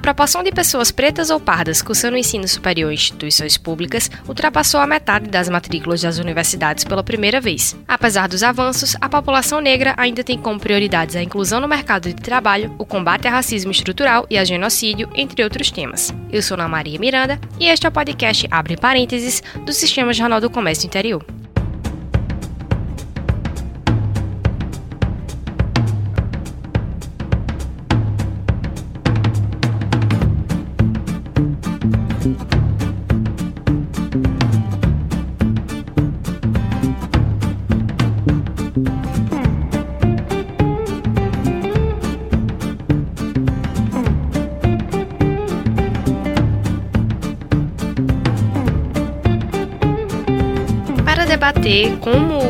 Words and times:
A 0.00 0.08
proporção 0.10 0.42
de 0.42 0.50
pessoas 0.50 0.90
pretas 0.90 1.28
ou 1.28 1.38
pardas 1.38 1.82
cursando 1.82 2.16
ensino 2.16 2.48
superior 2.48 2.90
em 2.90 2.94
instituições 2.94 3.58
públicas 3.58 4.10
ultrapassou 4.26 4.80
a 4.80 4.86
metade 4.86 5.28
das 5.28 5.46
matrículas 5.50 6.00
das 6.00 6.16
universidades 6.16 6.84
pela 6.84 7.04
primeira 7.04 7.38
vez. 7.38 7.76
Apesar 7.86 8.26
dos 8.26 8.42
avanços, 8.42 8.96
a 8.98 9.10
população 9.10 9.60
negra 9.60 9.92
ainda 9.98 10.24
tem 10.24 10.38
como 10.38 10.58
prioridades 10.58 11.16
a 11.16 11.22
inclusão 11.22 11.60
no 11.60 11.68
mercado 11.68 12.08
de 12.08 12.14
trabalho, 12.14 12.74
o 12.78 12.86
combate 12.86 13.28
ao 13.28 13.34
racismo 13.34 13.72
estrutural 13.72 14.26
e 14.30 14.38
a 14.38 14.44
genocídio, 14.44 15.10
entre 15.14 15.44
outros 15.44 15.70
temas. 15.70 16.14
Eu 16.32 16.40
sou 16.40 16.54
Ana 16.54 16.66
Maria 16.66 16.98
Miranda 16.98 17.38
e 17.58 17.68
este 17.68 17.84
é 17.84 17.90
o 17.90 17.92
podcast 17.92 18.48
Abre 18.50 18.78
Parênteses 18.78 19.42
do 19.66 19.72
Sistema 19.74 20.14
Jornal 20.14 20.40
do 20.40 20.48
Comércio 20.48 20.86
Interior. 20.86 21.22
Debater 51.30 51.96
como 51.98 52.40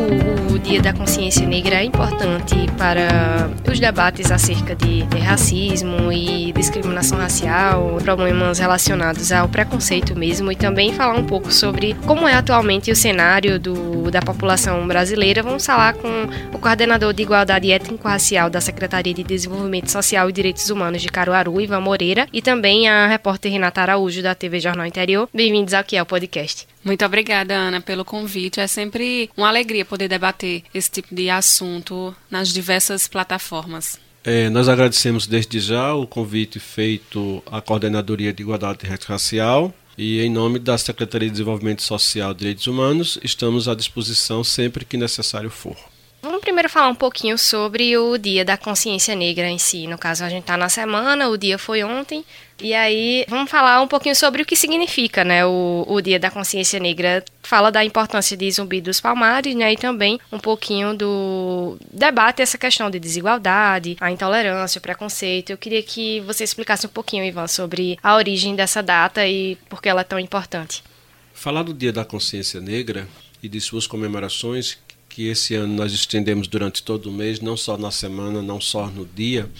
o 0.51 0.59
Dia 0.59 0.81
da 0.81 0.95
Consciência 0.95 1.47
Negra 1.47 1.83
é 1.83 1.85
importante 1.85 2.55
para 2.79 3.51
os 3.71 3.79
debates 3.79 4.33
acerca 4.33 4.75
de, 4.75 5.03
de, 5.03 5.19
racismo 5.19 6.11
e 6.11 6.51
discriminação 6.53 7.19
racial, 7.19 7.99
problemas 8.03 8.59
relacionados 8.59 9.33
ao 9.33 9.51
preconceito 9.51 10.19
mesmo, 10.19 10.51
e 10.51 10.57
também 10.57 10.95
falar 10.95 11.15
um 11.15 11.27
pouco 11.27 11.53
sobre 11.53 11.95
como 12.07 12.27
é 12.27 12.33
atualmente 12.33 12.91
o 12.91 12.97
cenário 12.97 13.61
do, 13.61 14.11
da 14.11 14.23
população 14.23 14.89
brasileira. 14.89 15.43
Vamos 15.43 15.67
falar 15.67 15.93
com 15.93 16.09
o 16.51 16.59
coordenador 16.59 17.13
de 17.13 17.23
Igualdade 17.23 17.71
Étnico-Racial 17.71 18.49
da 18.49 18.63
Secretaria 18.63 19.13
de 19.13 19.23
Desenvolvimento 19.23 19.91
Social 19.91 20.31
e 20.31 20.33
Direitos 20.33 20.71
Humanos 20.71 21.03
de 21.03 21.09
Caruaru, 21.09 21.61
Ivan 21.61 21.81
Moreira, 21.81 22.27
e 22.33 22.41
também 22.41 22.89
a 22.89 23.07
repórter 23.07 23.53
Renata 23.53 23.83
Araújo, 23.83 24.23
da 24.23 24.35
TV 24.35 24.59
Jornal 24.59 24.87
Interior. 24.87 25.29
Bem-vindos 25.35 25.75
aqui 25.75 25.99
ao 25.99 26.07
podcast. 26.07 26.70
Muito 26.85 27.05
obrigada, 27.05 27.55
Ana, 27.55 27.81
pelo 27.81 28.05
convite. 28.05 28.61
É 28.61 28.67
sempre 28.67 29.31
uma 29.37 29.49
alegria 29.49 29.85
poder 29.85 30.09
debater 30.09 30.63
esse 30.73 30.91
tipo 30.91 31.15
de 31.15 31.29
assunto 31.29 32.15
nas 32.31 32.49
diversas 32.49 33.07
plataformas. 33.07 33.99
É, 34.23 34.51
nós 34.51 34.69
agradecemos 34.69 35.27
desde 35.27 35.61
já 35.61 35.95
o 35.95 36.07
convite 36.07 36.59
feito 36.59 37.43
à 37.51 37.61
Coordenadoria 37.61 38.33
de 38.33 38.43
Igualdade 38.43 38.87
Racial 39.07 39.73
e, 39.97 40.21
em 40.21 40.31
nome 40.31 40.59
da 40.59 40.77
Secretaria 40.77 41.29
de 41.29 41.33
Desenvolvimento 41.33 41.83
Social 41.83 42.33
e 42.33 42.35
Direitos 42.35 42.67
Humanos, 42.67 43.19
estamos 43.23 43.67
à 43.69 43.75
disposição 43.75 44.45
sempre 44.45 44.85
que 44.85 44.97
necessário 44.97 45.51
for. 45.51 45.77
Vamos 46.23 46.43
primeiro 46.43 46.69
falar 46.69 46.89
um 46.89 46.95
pouquinho 46.95 47.39
sobre 47.39 47.97
o 47.97 48.19
Dia 48.19 48.45
da 48.45 48.59
Consciência 48.59 49.15
Negra 49.15 49.49
em 49.49 49.57
si. 49.57 49.87
No 49.87 49.97
caso, 49.97 50.23
a 50.23 50.29
gente 50.29 50.43
está 50.43 50.55
na 50.55 50.69
semana, 50.69 51.31
o 51.31 51.39
dia 51.39 51.57
foi 51.57 51.83
ontem, 51.83 52.23
e 52.61 52.75
aí 52.75 53.25
vamos 53.27 53.51
falar 53.51 53.81
um 53.81 53.89
pouquinho 53.89 54.15
sobre 54.15 54.43
o 54.43 54.45
que 54.45 54.55
significa, 54.55 55.25
né, 55.25 55.47
o, 55.47 55.87
o 55.89 55.99
Dia 56.03 56.21
da 56.21 56.31
Consciência 56.31 56.79
Negra. 56.79 57.25
Fala 57.43 57.73
da 57.73 57.83
importância 57.83 58.37
de 58.37 58.51
Zumbi 58.51 58.83
dos 58.83 59.01
Palmares, 59.01 59.55
né, 59.55 59.73
e 59.73 59.79
também 59.79 60.21
um 60.31 60.39
pouquinho 60.39 60.95
do 60.95 61.79
debate 61.91 62.43
essa 62.43 62.59
questão 62.59 62.91
de 62.91 63.01
desigualdade, 63.01 63.97
a 63.99 64.11
intolerância, 64.11 64.79
o 64.79 64.83
preconceito. 64.83 65.51
Eu 65.51 65.57
queria 65.57 65.83
que 65.83 66.21
você 66.21 66.45
explicasse 66.45 66.85
um 66.85 66.91
pouquinho, 66.91 67.25
Ivan, 67.25 67.47
sobre 67.47 67.99
a 68.03 68.15
origem 68.15 68.55
dessa 68.55 68.83
data 68.83 69.27
e 69.27 69.57
por 69.71 69.81
que 69.81 69.89
ela 69.89 70.03
é 70.03 70.05
tão 70.05 70.19
importante. 70.19 70.85
Falar 71.33 71.63
do 71.63 71.73
Dia 71.73 71.95
da 71.95 72.05
Consciência 72.05 72.61
Negra 72.61 73.09
e 73.43 73.49
de 73.49 73.59
suas 73.59 73.87
comemorações 73.87 74.79
que 75.11 75.27
esse 75.27 75.55
ano 75.55 75.75
nós 75.75 75.93
estendemos 75.93 76.47
durante 76.47 76.83
todo 76.83 77.11
o 77.11 77.13
mês, 77.13 77.41
não 77.41 77.57
só 77.57 77.77
na 77.77 77.91
semana, 77.91 78.41
não 78.41 78.61
só 78.61 78.87
no 78.87 79.05
dia, 79.05 79.51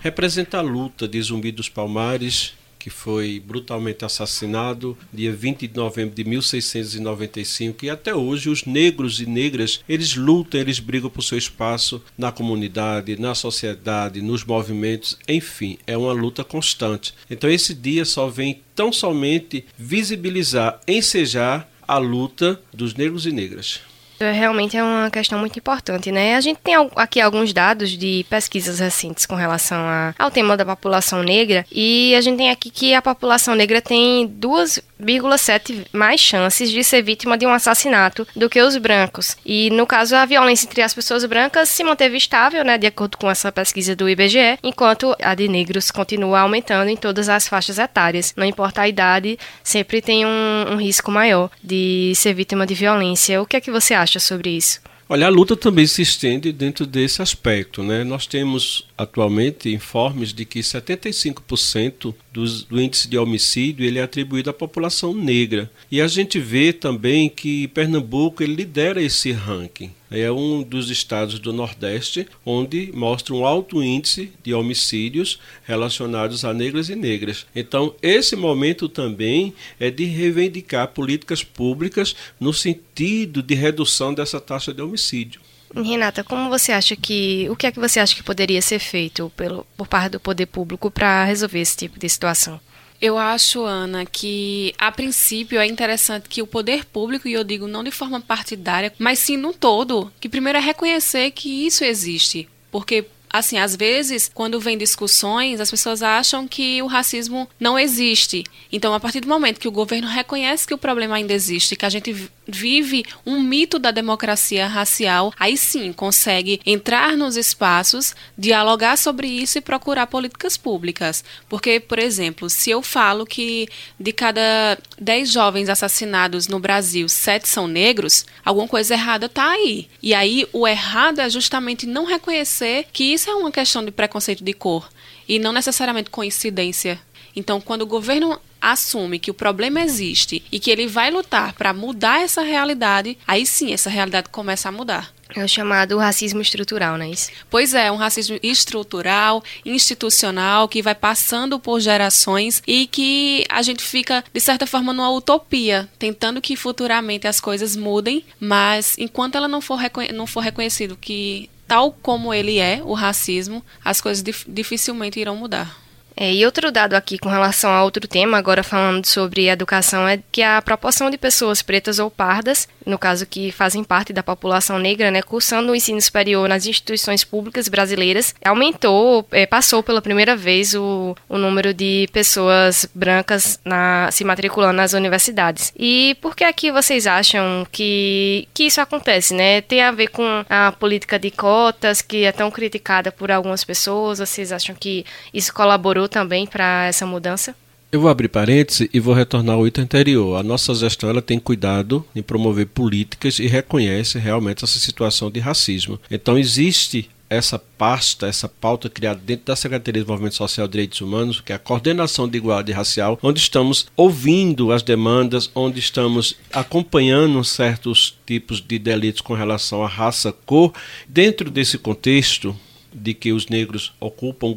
representa 0.00 0.58
a 0.58 0.62
luta 0.62 1.06
de 1.06 1.20
Zumbi 1.20 1.52
dos 1.52 1.68
Palmares, 1.68 2.54
que 2.78 2.90
foi 2.90 3.40
brutalmente 3.40 4.04
assassinado 4.04 4.96
dia 5.10 5.32
20 5.32 5.68
de 5.68 5.74
novembro 5.74 6.14
de 6.14 6.22
1695 6.22 7.84
e 7.84 7.88
até 7.88 8.14
hoje 8.14 8.50
os 8.50 8.66
negros 8.66 9.20
e 9.20 9.26
negras 9.26 9.80
eles 9.88 10.14
lutam, 10.16 10.60
eles 10.60 10.80
brigam 10.80 11.08
por 11.08 11.22
seu 11.22 11.38
espaço 11.38 12.02
na 12.18 12.30
comunidade, 12.30 13.18
na 13.18 13.34
sociedade, 13.34 14.20
nos 14.20 14.44
movimentos, 14.44 15.18
enfim, 15.26 15.78
é 15.86 15.96
uma 15.96 16.12
luta 16.12 16.44
constante. 16.44 17.14
Então 17.30 17.48
esse 17.48 17.72
dia 17.72 18.04
só 18.04 18.28
vem 18.28 18.60
tão 18.74 18.92
somente 18.92 19.64
visibilizar, 19.78 20.78
ensejar 20.86 21.70
a 21.88 21.96
luta 21.96 22.60
dos 22.70 22.94
negros 22.94 23.24
e 23.24 23.32
negras. 23.32 23.80
É, 24.24 24.32
realmente 24.32 24.76
é 24.76 24.82
uma 24.82 25.10
questão 25.10 25.38
muito 25.38 25.58
importante, 25.58 26.10
né? 26.10 26.36
A 26.36 26.40
gente 26.40 26.58
tem 26.62 26.74
aqui 26.96 27.20
alguns 27.20 27.52
dados 27.52 27.90
de 27.90 28.24
pesquisas 28.30 28.78
recentes 28.78 29.26
com 29.26 29.34
relação 29.34 29.78
a, 29.78 30.14
ao 30.18 30.30
tema 30.30 30.56
da 30.56 30.64
população 30.64 31.22
negra 31.22 31.66
e 31.70 32.14
a 32.14 32.20
gente 32.20 32.38
tem 32.38 32.50
aqui 32.50 32.70
que 32.70 32.94
a 32.94 33.02
população 33.02 33.54
negra 33.54 33.82
tem 33.82 34.26
2,7 34.28 35.86
mais 35.92 36.20
chances 36.20 36.70
de 36.70 36.82
ser 36.82 37.02
vítima 37.02 37.36
de 37.36 37.44
um 37.44 37.52
assassinato 37.52 38.26
do 38.34 38.48
que 38.48 38.60
os 38.62 38.76
brancos. 38.78 39.36
E 39.44 39.68
no 39.70 39.86
caso 39.86 40.16
a 40.16 40.24
violência 40.24 40.66
entre 40.66 40.80
as 40.80 40.94
pessoas 40.94 41.24
brancas 41.26 41.68
se 41.68 41.84
manteve 41.84 42.16
estável, 42.16 42.64
né, 42.64 42.78
de 42.78 42.86
acordo 42.86 43.18
com 43.18 43.30
essa 43.30 43.52
pesquisa 43.52 43.94
do 43.94 44.08
IBGE, 44.08 44.58
enquanto 44.62 45.14
a 45.22 45.34
de 45.34 45.48
negros 45.48 45.90
continua 45.90 46.40
aumentando 46.40 46.88
em 46.88 46.96
todas 46.96 47.28
as 47.28 47.46
faixas 47.46 47.78
etárias. 47.78 48.32
Não 48.36 48.46
importa 48.46 48.82
a 48.82 48.88
idade, 48.88 49.38
sempre 49.62 50.00
tem 50.00 50.24
um, 50.24 50.72
um 50.72 50.76
risco 50.76 51.10
maior 51.10 51.50
de 51.62 52.12
ser 52.14 52.32
vítima 52.32 52.66
de 52.66 52.74
violência. 52.74 53.42
O 53.42 53.46
que 53.46 53.56
é 53.56 53.60
que 53.60 53.70
você 53.70 53.92
acha? 53.92 54.13
Sobre 54.20 54.50
isso? 54.50 54.80
Olha, 55.08 55.26
a 55.26 55.30
luta 55.30 55.54
também 55.56 55.86
se 55.86 56.02
estende 56.02 56.50
dentro 56.52 56.86
desse 56.86 57.20
aspecto. 57.20 57.82
Né? 57.82 58.04
Nós 58.04 58.26
temos 58.26 58.86
atualmente 58.96 59.68
informes 59.72 60.32
de 60.32 60.44
que 60.44 60.60
75% 60.60 62.14
dos, 62.32 62.62
do 62.62 62.80
índice 62.80 63.08
de 63.08 63.18
homicídio 63.18 63.84
ele 63.84 63.98
é 63.98 64.02
atribuído 64.02 64.50
à 64.50 64.52
população 64.52 65.12
negra. 65.12 65.70
E 65.90 66.00
a 66.00 66.06
gente 66.06 66.38
vê 66.38 66.72
também 66.72 67.28
que 67.28 67.68
Pernambuco 67.68 68.42
ele 68.42 68.54
lidera 68.54 69.02
esse 69.02 69.32
ranking. 69.32 69.90
É 70.10 70.30
um 70.30 70.62
dos 70.62 70.90
estados 70.90 71.40
do 71.40 71.52
Nordeste 71.52 72.26
onde 72.46 72.92
mostra 72.94 73.34
um 73.34 73.44
alto 73.44 73.82
índice 73.82 74.30
de 74.44 74.54
homicídios 74.54 75.40
relacionados 75.64 76.44
a 76.44 76.54
negras 76.54 76.88
e 76.88 76.94
negras. 76.94 77.46
Então, 77.54 77.94
esse 78.00 78.36
momento 78.36 78.88
também 78.88 79.52
é 79.80 79.90
de 79.90 80.04
reivindicar 80.04 80.88
políticas 80.88 81.42
públicas 81.42 82.14
no 82.38 82.52
sentido 82.52 83.42
de 83.42 83.54
redução 83.54 84.14
dessa 84.14 84.40
taxa 84.40 84.72
de 84.72 84.80
homicídio. 84.80 85.40
Renata, 85.82 86.22
como 86.22 86.48
você 86.48 86.72
acha 86.72 86.94
que. 86.94 87.48
O 87.50 87.56
que 87.56 87.66
é 87.66 87.72
que 87.72 87.80
você 87.80 87.98
acha 87.98 88.14
que 88.14 88.22
poderia 88.22 88.62
ser 88.62 88.78
feito 88.78 89.32
pelo, 89.36 89.66
por 89.76 89.86
parte 89.88 90.12
do 90.12 90.20
poder 90.20 90.46
público 90.46 90.90
para 90.90 91.24
resolver 91.24 91.60
esse 91.60 91.76
tipo 91.76 91.98
de 91.98 92.08
situação? 92.08 92.60
Eu 93.00 93.18
acho, 93.18 93.64
Ana, 93.64 94.06
que 94.06 94.72
a 94.78 94.90
princípio 94.90 95.60
é 95.60 95.66
interessante 95.66 96.28
que 96.28 96.40
o 96.40 96.46
poder 96.46 96.84
público, 96.84 97.28
e 97.28 97.32
eu 97.32 97.44
digo 97.44 97.66
não 97.66 97.84
de 97.84 97.90
forma 97.90 98.20
partidária, 98.20 98.92
mas 98.98 99.18
sim 99.18 99.36
no 99.36 99.52
todo, 99.52 100.12
que 100.20 100.28
primeiro 100.28 100.58
é 100.58 100.62
reconhecer 100.62 101.30
que 101.32 101.66
isso 101.66 101.84
existe. 101.84 102.48
Porque 102.70 103.04
assim, 103.34 103.58
às 103.58 103.74
vezes, 103.74 104.30
quando 104.32 104.60
vem 104.60 104.78
discussões, 104.78 105.60
as 105.60 105.68
pessoas 105.68 106.04
acham 106.04 106.46
que 106.46 106.80
o 106.80 106.86
racismo 106.86 107.48
não 107.58 107.76
existe. 107.76 108.44
Então, 108.70 108.94
a 108.94 109.00
partir 109.00 109.18
do 109.18 109.26
momento 109.26 109.58
que 109.58 109.66
o 109.66 109.72
governo 109.72 110.06
reconhece 110.06 110.64
que 110.64 110.72
o 110.72 110.78
problema 110.78 111.16
ainda 111.16 111.32
existe, 111.32 111.74
que 111.74 111.84
a 111.84 111.88
gente 111.88 112.30
vive 112.46 113.04
um 113.26 113.40
mito 113.40 113.76
da 113.76 113.90
democracia 113.90 114.68
racial, 114.68 115.32
aí 115.36 115.56
sim 115.56 115.92
consegue 115.92 116.60
entrar 116.64 117.16
nos 117.16 117.36
espaços, 117.36 118.14
dialogar 118.38 118.96
sobre 118.96 119.26
isso 119.26 119.58
e 119.58 119.60
procurar 119.60 120.06
políticas 120.06 120.56
públicas. 120.56 121.24
Porque, 121.48 121.80
por 121.80 121.98
exemplo, 121.98 122.48
se 122.48 122.70
eu 122.70 122.82
falo 122.82 123.26
que 123.26 123.68
de 123.98 124.12
cada 124.12 124.78
10 125.00 125.32
jovens 125.32 125.68
assassinados 125.68 126.46
no 126.46 126.60
Brasil, 126.60 127.08
7 127.08 127.48
são 127.48 127.66
negros, 127.66 128.24
alguma 128.44 128.68
coisa 128.68 128.94
errada 128.94 129.26
está 129.26 129.50
aí. 129.50 129.88
E 130.00 130.14
aí 130.14 130.46
o 130.52 130.68
errado 130.68 131.18
é 131.18 131.28
justamente 131.28 131.84
não 131.84 132.04
reconhecer 132.04 132.86
que 132.92 133.02
isso 133.02 133.23
é 133.30 133.34
uma 133.34 133.50
questão 133.50 133.84
de 133.84 133.90
preconceito 133.90 134.42
de 134.42 134.52
cor 134.52 134.88
e 135.28 135.38
não 135.38 135.52
necessariamente 135.52 136.10
coincidência. 136.10 137.00
Então, 137.36 137.60
quando 137.60 137.82
o 137.82 137.86
governo 137.86 138.40
assume 138.60 139.18
que 139.18 139.30
o 139.30 139.34
problema 139.34 139.80
existe 139.82 140.42
e 140.50 140.58
que 140.58 140.70
ele 140.70 140.86
vai 140.86 141.10
lutar 141.10 141.52
para 141.52 141.74
mudar 141.74 142.22
essa 142.22 142.42
realidade, 142.42 143.18
aí 143.26 143.44
sim 143.44 143.72
essa 143.72 143.90
realidade 143.90 144.28
começa 144.30 144.68
a 144.68 144.72
mudar. 144.72 145.12
É 145.34 145.42
o 145.42 145.48
chamado 145.48 145.98
racismo 145.98 146.40
estrutural, 146.40 146.96
não 146.96 147.06
é 147.06 147.10
isso? 147.10 147.30
Pois 147.50 147.74
é, 147.74 147.90
um 147.90 147.96
racismo 147.96 148.38
estrutural, 148.42 149.42
institucional, 149.64 150.68
que 150.68 150.80
vai 150.80 150.94
passando 150.94 151.58
por 151.58 151.80
gerações 151.80 152.62
e 152.66 152.86
que 152.86 153.44
a 153.48 153.60
gente 153.60 153.82
fica, 153.82 154.22
de 154.32 154.40
certa 154.40 154.66
forma, 154.66 154.92
numa 154.92 155.10
utopia, 155.10 155.88
tentando 155.98 156.40
que 156.40 156.54
futuramente 156.54 157.26
as 157.26 157.40
coisas 157.40 157.74
mudem, 157.74 158.24
mas 158.38 158.96
enquanto 158.96 159.34
ela 159.34 159.48
não 159.48 159.60
for, 159.60 159.80
não 160.14 160.26
for 160.26 160.40
reconhecido 160.40 160.96
que, 160.96 161.50
tal 161.66 161.92
como 161.92 162.32
ele 162.32 162.58
é, 162.58 162.80
o 162.82 162.92
racismo, 162.92 163.64
as 163.84 164.00
coisas 164.00 164.22
dif 164.22 164.44
dificilmente 164.48 165.20
irão 165.20 165.36
mudar. 165.36 165.83
É, 166.16 166.32
e 166.32 166.44
outro 166.44 166.70
dado 166.70 166.94
aqui 166.94 167.18
com 167.18 167.28
relação 167.28 167.70
a 167.70 167.82
outro 167.82 168.06
tema, 168.06 168.38
agora 168.38 168.62
falando 168.62 169.04
sobre 169.06 169.48
educação, 169.48 170.06
é 170.06 170.20
que 170.30 170.42
a 170.42 170.62
proporção 170.62 171.10
de 171.10 171.18
pessoas 171.18 171.62
pretas 171.62 171.98
ou 171.98 172.10
pardas, 172.10 172.68
no 172.86 172.98
caso 172.98 173.26
que 173.26 173.50
fazem 173.50 173.82
parte 173.82 174.12
da 174.12 174.22
população 174.22 174.78
negra, 174.78 175.10
né, 175.10 175.22
cursando 175.22 175.72
o 175.72 175.74
ensino 175.74 176.00
superior 176.00 176.48
nas 176.48 176.66
instituições 176.66 177.24
públicas 177.24 177.68
brasileiras, 177.68 178.34
aumentou, 178.44 179.26
é, 179.32 179.46
passou 179.46 179.82
pela 179.82 180.00
primeira 180.00 180.36
vez 180.36 180.74
o, 180.74 181.16
o 181.28 181.36
número 181.36 181.74
de 181.74 182.08
pessoas 182.12 182.86
brancas 182.94 183.58
na, 183.64 184.08
se 184.12 184.24
matriculando 184.24 184.74
nas 184.74 184.92
universidades. 184.92 185.72
E 185.76 186.16
por 186.20 186.36
que 186.36 186.44
aqui 186.44 186.70
vocês 186.70 187.06
acham 187.06 187.66
que, 187.72 188.48
que 188.54 188.64
isso 188.64 188.80
acontece, 188.80 189.34
né? 189.34 189.60
Tem 189.60 189.82
a 189.82 189.90
ver 189.90 190.08
com 190.08 190.44
a 190.48 190.72
política 190.72 191.18
de 191.18 191.30
cotas, 191.30 192.00
que 192.00 192.24
é 192.24 192.32
tão 192.32 192.50
criticada 192.50 193.10
por 193.10 193.30
algumas 193.30 193.64
pessoas? 193.64 194.18
Vocês 194.18 194.52
acham 194.52 194.74
que 194.74 195.04
isso 195.32 195.52
colaborou 195.52 196.03
também 196.08 196.46
para 196.46 196.86
essa 196.86 197.06
mudança? 197.06 197.54
Eu 197.90 198.00
vou 198.00 198.10
abrir 198.10 198.28
parênteses 198.28 198.88
e 198.92 198.98
vou 198.98 199.14
retornar 199.14 199.54
ao 199.54 199.66
item 199.68 199.84
anterior. 199.84 200.36
A 200.36 200.42
nossa 200.42 200.74
gestão 200.74 201.08
ela 201.08 201.22
tem 201.22 201.38
cuidado 201.38 202.04
em 202.14 202.22
promover 202.22 202.66
políticas 202.66 203.38
e 203.38 203.46
reconhece 203.46 204.18
realmente 204.18 204.64
essa 204.64 204.80
situação 204.80 205.30
de 205.30 205.38
racismo. 205.38 206.00
Então 206.10 206.36
existe 206.36 207.08
essa 207.30 207.58
pasta, 207.58 208.26
essa 208.26 208.48
pauta 208.48 208.88
criada 208.88 209.20
dentro 209.24 209.46
da 209.46 209.56
Secretaria 209.56 209.92
de 209.92 210.00
Desenvolvimento 210.00 210.34
Social 210.34 210.66
e 210.66 210.70
Direitos 210.70 211.00
Humanos, 211.00 211.40
que 211.40 211.52
é 211.52 211.56
a 211.56 211.58
coordenação 211.58 212.28
de 212.28 212.36
igualdade 212.36 212.72
racial, 212.72 213.18
onde 213.22 213.38
estamos 213.38 213.86
ouvindo 213.96 214.72
as 214.72 214.82
demandas, 214.82 215.50
onde 215.54 215.78
estamos 215.78 216.36
acompanhando 216.52 217.42
certos 217.44 218.18
tipos 218.26 218.60
de 218.60 218.78
delitos 218.78 219.20
com 219.20 219.34
relação 219.34 219.84
à 219.84 219.88
raça, 219.88 220.32
cor. 220.44 220.72
Dentro 221.08 221.50
desse 221.50 221.78
contexto, 221.78 222.56
de 222.94 223.14
que 223.14 223.32
os 223.32 223.48
negros 223.48 223.92
ocupam 224.00 224.54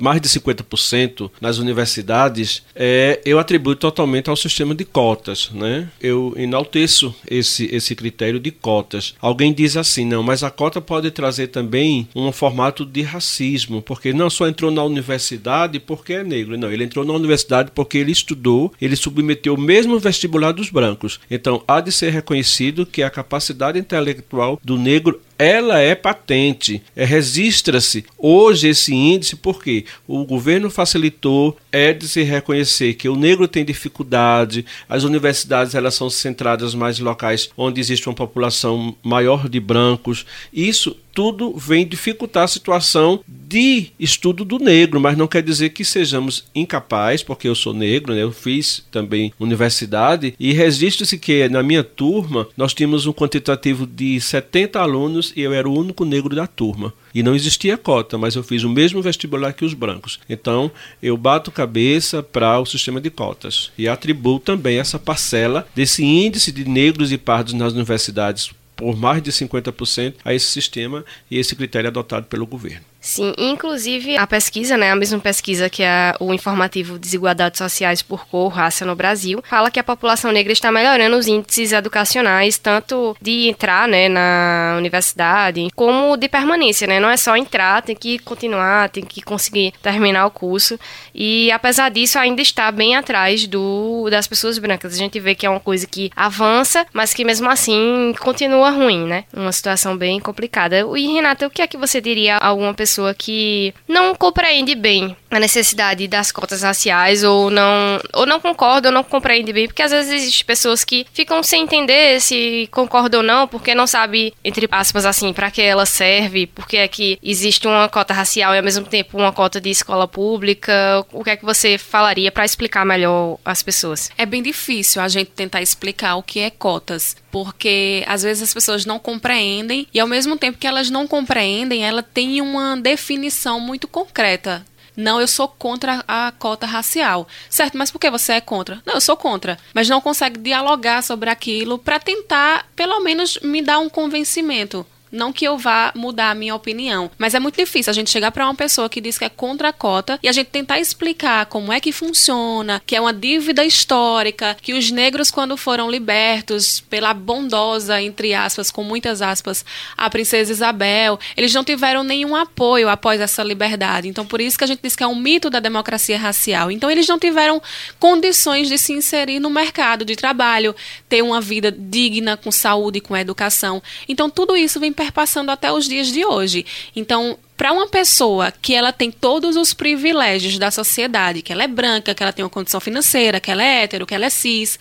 mais 0.00 0.20
de 0.20 0.28
50% 0.28 1.30
nas 1.40 1.58
universidades, 1.58 2.62
é, 2.74 3.20
eu 3.24 3.38
atribuo 3.38 3.76
totalmente 3.76 4.30
ao 4.30 4.36
sistema 4.36 4.74
de 4.74 4.84
cotas. 4.84 5.50
Né? 5.52 5.88
Eu 6.00 6.34
enalteço 6.36 7.14
esse, 7.28 7.68
esse 7.74 7.94
critério 7.94 8.40
de 8.40 8.50
cotas. 8.50 9.14
Alguém 9.20 9.52
diz 9.52 9.76
assim, 9.76 10.04
não, 10.04 10.22
mas 10.22 10.42
a 10.42 10.50
cota 10.50 10.80
pode 10.80 11.10
trazer 11.10 11.48
também 11.48 12.08
um 12.14 12.32
formato 12.32 12.84
de 12.84 13.02
racismo, 13.02 13.82
porque 13.82 14.12
não 14.12 14.30
só 14.30 14.48
entrou 14.48 14.70
na 14.70 14.82
universidade 14.82 15.78
porque 15.78 16.14
é 16.14 16.24
negro, 16.24 16.56
não, 16.56 16.70
ele 16.70 16.84
entrou 16.84 17.04
na 17.04 17.12
universidade 17.12 17.70
porque 17.74 17.98
ele 17.98 18.12
estudou, 18.12 18.72
ele 18.80 18.96
submeteu 18.96 19.54
o 19.54 19.60
mesmo 19.60 19.98
vestibular 19.98 20.52
dos 20.52 20.70
brancos. 20.70 21.20
Então, 21.30 21.62
há 21.66 21.80
de 21.80 21.92
ser 21.92 22.10
reconhecido 22.10 22.86
que 22.86 23.02
a 23.02 23.10
capacidade 23.10 23.78
intelectual 23.78 24.60
do 24.62 24.76
negro 24.76 25.20
ela 25.38 25.78
é 25.78 25.94
patente, 25.94 26.82
é, 26.94 27.04
registra-se 27.04 28.04
hoje 28.18 28.68
esse 28.68 28.94
índice 28.94 29.36
porque 29.36 29.84
o 30.06 30.24
governo 30.24 30.70
facilitou, 30.70 31.56
é 31.76 31.92
de 31.92 32.08
se 32.08 32.22
reconhecer 32.22 32.94
que 32.94 33.06
o 33.06 33.14
negro 33.14 33.46
tem 33.46 33.64
dificuldade, 33.64 34.64
as 34.88 35.04
universidades 35.04 35.74
elas 35.74 35.94
são 35.94 36.08
centradas 36.08 36.74
mais 36.74 36.98
em 36.98 37.02
locais 37.02 37.50
onde 37.54 37.80
existe 37.80 38.08
uma 38.08 38.14
população 38.14 38.96
maior 39.02 39.46
de 39.46 39.60
brancos, 39.60 40.24
isso 40.50 40.96
tudo 41.12 41.54
vem 41.56 41.86
dificultar 41.86 42.44
a 42.44 42.48
situação 42.48 43.20
de 43.26 43.86
estudo 43.98 44.44
do 44.44 44.58
negro, 44.58 45.00
mas 45.00 45.16
não 45.16 45.26
quer 45.26 45.42
dizer 45.42 45.70
que 45.70 45.82
sejamos 45.82 46.44
incapazes, 46.54 47.22
porque 47.22 47.48
eu 47.48 47.54
sou 47.54 47.72
negro, 47.72 48.14
né? 48.14 48.22
eu 48.22 48.32
fiz 48.32 48.84
também 48.90 49.32
universidade, 49.40 50.34
e 50.38 50.52
registre-se 50.52 51.18
que 51.18 51.48
na 51.48 51.62
minha 51.62 51.82
turma 51.82 52.46
nós 52.54 52.74
tínhamos 52.74 53.06
um 53.06 53.14
quantitativo 53.14 53.86
de 53.86 54.20
70 54.20 54.78
alunos 54.78 55.32
e 55.34 55.40
eu 55.40 55.54
era 55.54 55.66
o 55.66 55.78
único 55.78 56.04
negro 56.04 56.36
da 56.36 56.46
turma. 56.46 56.92
E 57.16 57.22
não 57.22 57.34
existia 57.34 57.78
cota, 57.78 58.18
mas 58.18 58.34
eu 58.34 58.42
fiz 58.42 58.62
o 58.62 58.68
mesmo 58.68 59.00
vestibular 59.00 59.54
que 59.54 59.64
os 59.64 59.72
brancos. 59.72 60.20
Então 60.28 60.70
eu 61.02 61.16
bato 61.16 61.50
cabeça 61.50 62.22
para 62.22 62.60
o 62.60 62.66
sistema 62.66 63.00
de 63.00 63.08
cotas 63.08 63.72
e 63.78 63.88
atribuo 63.88 64.38
também 64.38 64.78
essa 64.78 64.98
parcela 64.98 65.66
desse 65.74 66.04
índice 66.04 66.52
de 66.52 66.68
negros 66.68 67.12
e 67.12 67.16
pardos 67.16 67.54
nas 67.54 67.72
universidades 67.72 68.50
por 68.76 68.94
mais 68.94 69.22
de 69.22 69.32
50% 69.32 70.16
a 70.22 70.34
esse 70.34 70.44
sistema 70.44 71.06
e 71.30 71.38
esse 71.38 71.56
critério 71.56 71.88
adotado 71.88 72.26
pelo 72.26 72.46
governo. 72.46 72.84
Sim, 73.06 73.32
inclusive 73.38 74.16
a 74.16 74.26
pesquisa, 74.26 74.76
né, 74.76 74.90
a 74.90 74.96
mesma 74.96 75.20
pesquisa 75.20 75.70
que 75.70 75.80
é 75.84 76.12
o 76.18 76.34
informativo 76.34 76.98
Desigualdades 76.98 77.56
Sociais 77.56 78.02
por 78.02 78.26
Cor, 78.26 78.48
Raça 78.48 78.84
no 78.84 78.96
Brasil, 78.96 79.40
fala 79.48 79.70
que 79.70 79.78
a 79.78 79.84
população 79.84 80.32
negra 80.32 80.52
está 80.52 80.72
melhorando 80.72 81.16
os 81.16 81.28
índices 81.28 81.70
educacionais, 81.70 82.58
tanto 82.58 83.16
de 83.22 83.48
entrar, 83.48 83.86
né, 83.86 84.08
na 84.08 84.74
universidade, 84.76 85.68
como 85.76 86.16
de 86.16 86.28
permanência, 86.28 86.88
né, 86.88 86.98
não 86.98 87.08
é 87.08 87.16
só 87.16 87.36
entrar, 87.36 87.80
tem 87.80 87.94
que 87.94 88.18
continuar, 88.18 88.88
tem 88.88 89.04
que 89.04 89.22
conseguir 89.22 89.72
terminar 89.80 90.26
o 90.26 90.30
curso, 90.32 90.76
e 91.14 91.48
apesar 91.52 91.90
disso 91.90 92.18
ainda 92.18 92.42
está 92.42 92.72
bem 92.72 92.96
atrás 92.96 93.46
do 93.46 94.08
das 94.10 94.26
pessoas 94.26 94.58
brancas. 94.58 94.94
A 94.94 94.98
gente 94.98 95.20
vê 95.20 95.36
que 95.36 95.46
é 95.46 95.50
uma 95.50 95.60
coisa 95.60 95.86
que 95.86 96.10
avança, 96.16 96.84
mas 96.92 97.14
que 97.14 97.24
mesmo 97.24 97.48
assim 97.48 98.12
continua 98.18 98.70
ruim, 98.70 99.06
né, 99.06 99.24
uma 99.32 99.52
situação 99.52 99.96
bem 99.96 100.18
complicada. 100.18 100.84
E 100.96 101.06
Renata, 101.06 101.46
o 101.46 101.50
que 101.50 101.62
é 101.62 101.68
que 101.68 101.76
você 101.76 102.00
diria 102.00 102.38
a 102.38 102.48
alguma 102.48 102.74
pessoa 102.74 102.95
pessoa 102.96 103.14
que 103.14 103.74
não 103.86 104.14
compreende 104.14 104.74
bem 104.74 105.14
a 105.30 105.38
necessidade 105.38 106.08
das 106.08 106.32
cotas 106.32 106.62
raciais 106.62 107.22
ou 107.22 107.50
não 107.50 108.00
ou 108.14 108.24
não 108.24 108.40
concorda 108.40 108.88
ou 108.88 108.94
não 108.94 109.04
compreende 109.04 109.52
bem, 109.52 109.66
porque 109.66 109.82
às 109.82 109.90
vezes 109.90 110.12
existem 110.12 110.46
pessoas 110.46 110.84
que 110.84 111.06
ficam 111.12 111.42
sem 111.42 111.64
entender 111.64 112.20
se 112.20 112.68
concordam 112.70 113.20
ou 113.20 113.26
não, 113.26 113.46
porque 113.46 113.74
não 113.74 113.86
sabe 113.86 114.32
entre 114.42 114.66
aspas 114.70 115.04
assim, 115.04 115.32
para 115.32 115.50
que 115.50 115.60
ela 115.60 115.84
serve, 115.84 116.46
porque 116.46 116.78
é 116.78 116.88
que 116.88 117.18
existe 117.22 117.66
uma 117.66 117.88
cota 117.88 118.14
racial 118.14 118.54
e 118.54 118.58
ao 118.58 118.64
mesmo 118.64 118.86
tempo 118.86 119.18
uma 119.18 119.32
cota 119.32 119.60
de 119.60 119.68
escola 119.68 120.08
pública. 120.08 121.04
O 121.12 121.22
que 121.22 121.30
é 121.30 121.36
que 121.36 121.44
você 121.44 121.76
falaria 121.76 122.32
para 122.32 122.44
explicar 122.44 122.86
melhor 122.86 123.38
as 123.44 123.62
pessoas? 123.62 124.10
É 124.16 124.24
bem 124.24 124.42
difícil 124.42 125.02
a 125.02 125.08
gente 125.08 125.30
tentar 125.32 125.60
explicar 125.60 126.16
o 126.16 126.22
que 126.22 126.40
é 126.40 126.50
cotas, 126.50 127.16
porque 127.30 128.04
às 128.06 128.22
vezes 128.22 128.44
as 128.44 128.54
pessoas 128.54 128.86
não 128.86 128.98
compreendem 128.98 129.86
e 129.92 130.00
ao 130.00 130.06
mesmo 130.06 130.36
tempo 130.38 130.56
que 130.56 130.66
elas 130.66 130.88
não 130.88 131.06
compreendem, 131.06 131.84
ela 131.84 132.02
tem 132.02 132.40
uma 132.40 132.76
definição 132.86 133.58
muito 133.58 133.88
concreta 133.88 134.64
não, 134.96 135.20
eu 135.20 135.28
sou 135.28 135.46
contra 135.46 136.02
a 136.08 136.32
cota 136.32 136.64
racial. 136.64 137.28
Certo, 137.50 137.76
mas 137.76 137.90
por 137.90 137.98
que 137.98 138.10
você 138.10 138.32
é 138.32 138.40
contra? 138.40 138.80
Não, 138.86 138.94
eu 138.94 139.00
sou 139.00 139.14
contra. 139.14 139.58
Mas 139.74 139.90
não 139.90 140.00
consegue 140.00 140.40
dialogar 140.40 141.02
sobre 141.02 141.28
aquilo 141.28 141.78
para 141.78 142.00
tentar, 142.00 142.66
pelo 142.74 143.00
menos, 143.00 143.38
me 143.42 143.60
dar 143.60 143.78
um 143.78 143.90
convencimento. 143.90 144.86
Não 145.10 145.32
que 145.32 145.44
eu 145.44 145.56
vá 145.56 145.92
mudar 145.94 146.30
a 146.30 146.34
minha 146.34 146.54
opinião, 146.54 147.10
mas 147.16 147.34
é 147.34 147.40
muito 147.40 147.56
difícil 147.56 147.90
a 147.90 147.94
gente 147.94 148.10
chegar 148.10 148.32
para 148.32 148.44
uma 148.44 148.54
pessoa 148.54 148.88
que 148.88 149.00
diz 149.00 149.16
que 149.16 149.24
é 149.24 149.28
contra 149.28 149.68
a 149.68 149.72
cota 149.72 150.18
e 150.22 150.28
a 150.28 150.32
gente 150.32 150.48
tentar 150.48 150.80
explicar 150.80 151.46
como 151.46 151.72
é 151.72 151.80
que 151.80 151.92
funciona, 151.92 152.82
que 152.84 152.96
é 152.96 153.00
uma 153.00 153.12
dívida 153.12 153.64
histórica, 153.64 154.56
que 154.60 154.74
os 154.74 154.90
negros 154.90 155.30
quando 155.30 155.56
foram 155.56 155.90
libertos 155.90 156.80
pela 156.80 157.14
bondosa, 157.14 158.00
entre 158.02 158.34
aspas, 158.34 158.70
com 158.70 158.82
muitas 158.82 159.22
aspas, 159.22 159.64
a 159.96 160.10
princesa 160.10 160.52
Isabel, 160.52 161.18
eles 161.36 161.54
não 161.54 161.62
tiveram 161.62 162.02
nenhum 162.02 162.34
apoio 162.34 162.88
após 162.88 163.20
essa 163.20 163.42
liberdade. 163.42 164.08
Então 164.08 164.26
por 164.26 164.40
isso 164.40 164.58
que 164.58 164.64
a 164.64 164.66
gente 164.66 164.80
diz 164.82 164.96
que 164.96 165.04
é 165.04 165.06
um 165.06 165.14
mito 165.14 165.48
da 165.48 165.60
democracia 165.60 166.18
racial. 166.18 166.70
Então 166.70 166.90
eles 166.90 167.06
não 167.06 167.18
tiveram 167.18 167.62
condições 168.00 168.68
de 168.68 168.76
se 168.76 168.92
inserir 168.92 169.38
no 169.38 169.50
mercado 169.50 170.04
de 170.04 170.16
trabalho, 170.16 170.74
ter 171.08 171.22
uma 171.22 171.40
vida 171.40 171.70
digna 171.70 172.36
com 172.36 172.50
saúde, 172.50 173.00
com 173.00 173.16
educação. 173.16 173.82
Então 174.08 174.28
tudo 174.28 174.56
isso 174.56 174.80
vem 174.80 174.92
perpassando 174.96 175.52
até 175.52 175.70
os 175.70 175.86
dias 175.86 176.08
de 176.08 176.24
hoje. 176.24 176.66
Então, 176.96 177.38
para 177.56 177.72
uma 177.72 177.88
pessoa 177.88 178.52
que 178.52 178.74
ela 178.74 178.92
tem 178.92 179.10
todos 179.10 179.56
os 179.56 179.72
privilégios 179.72 180.58
da 180.58 180.70
sociedade, 180.70 181.42
que 181.42 181.52
ela 181.52 181.64
é 181.64 181.68
branca, 181.68 182.14
que 182.14 182.22
ela 182.22 182.32
tem 182.32 182.44
uma 182.44 182.50
condição 182.50 182.80
financeira, 182.80 183.40
que 183.40 183.50
ela 183.50 183.62
é 183.62 183.82
hétero, 183.82 184.06
que 184.06 184.14
ela 184.14 184.26
é 184.26 184.30
cis, 184.30 184.78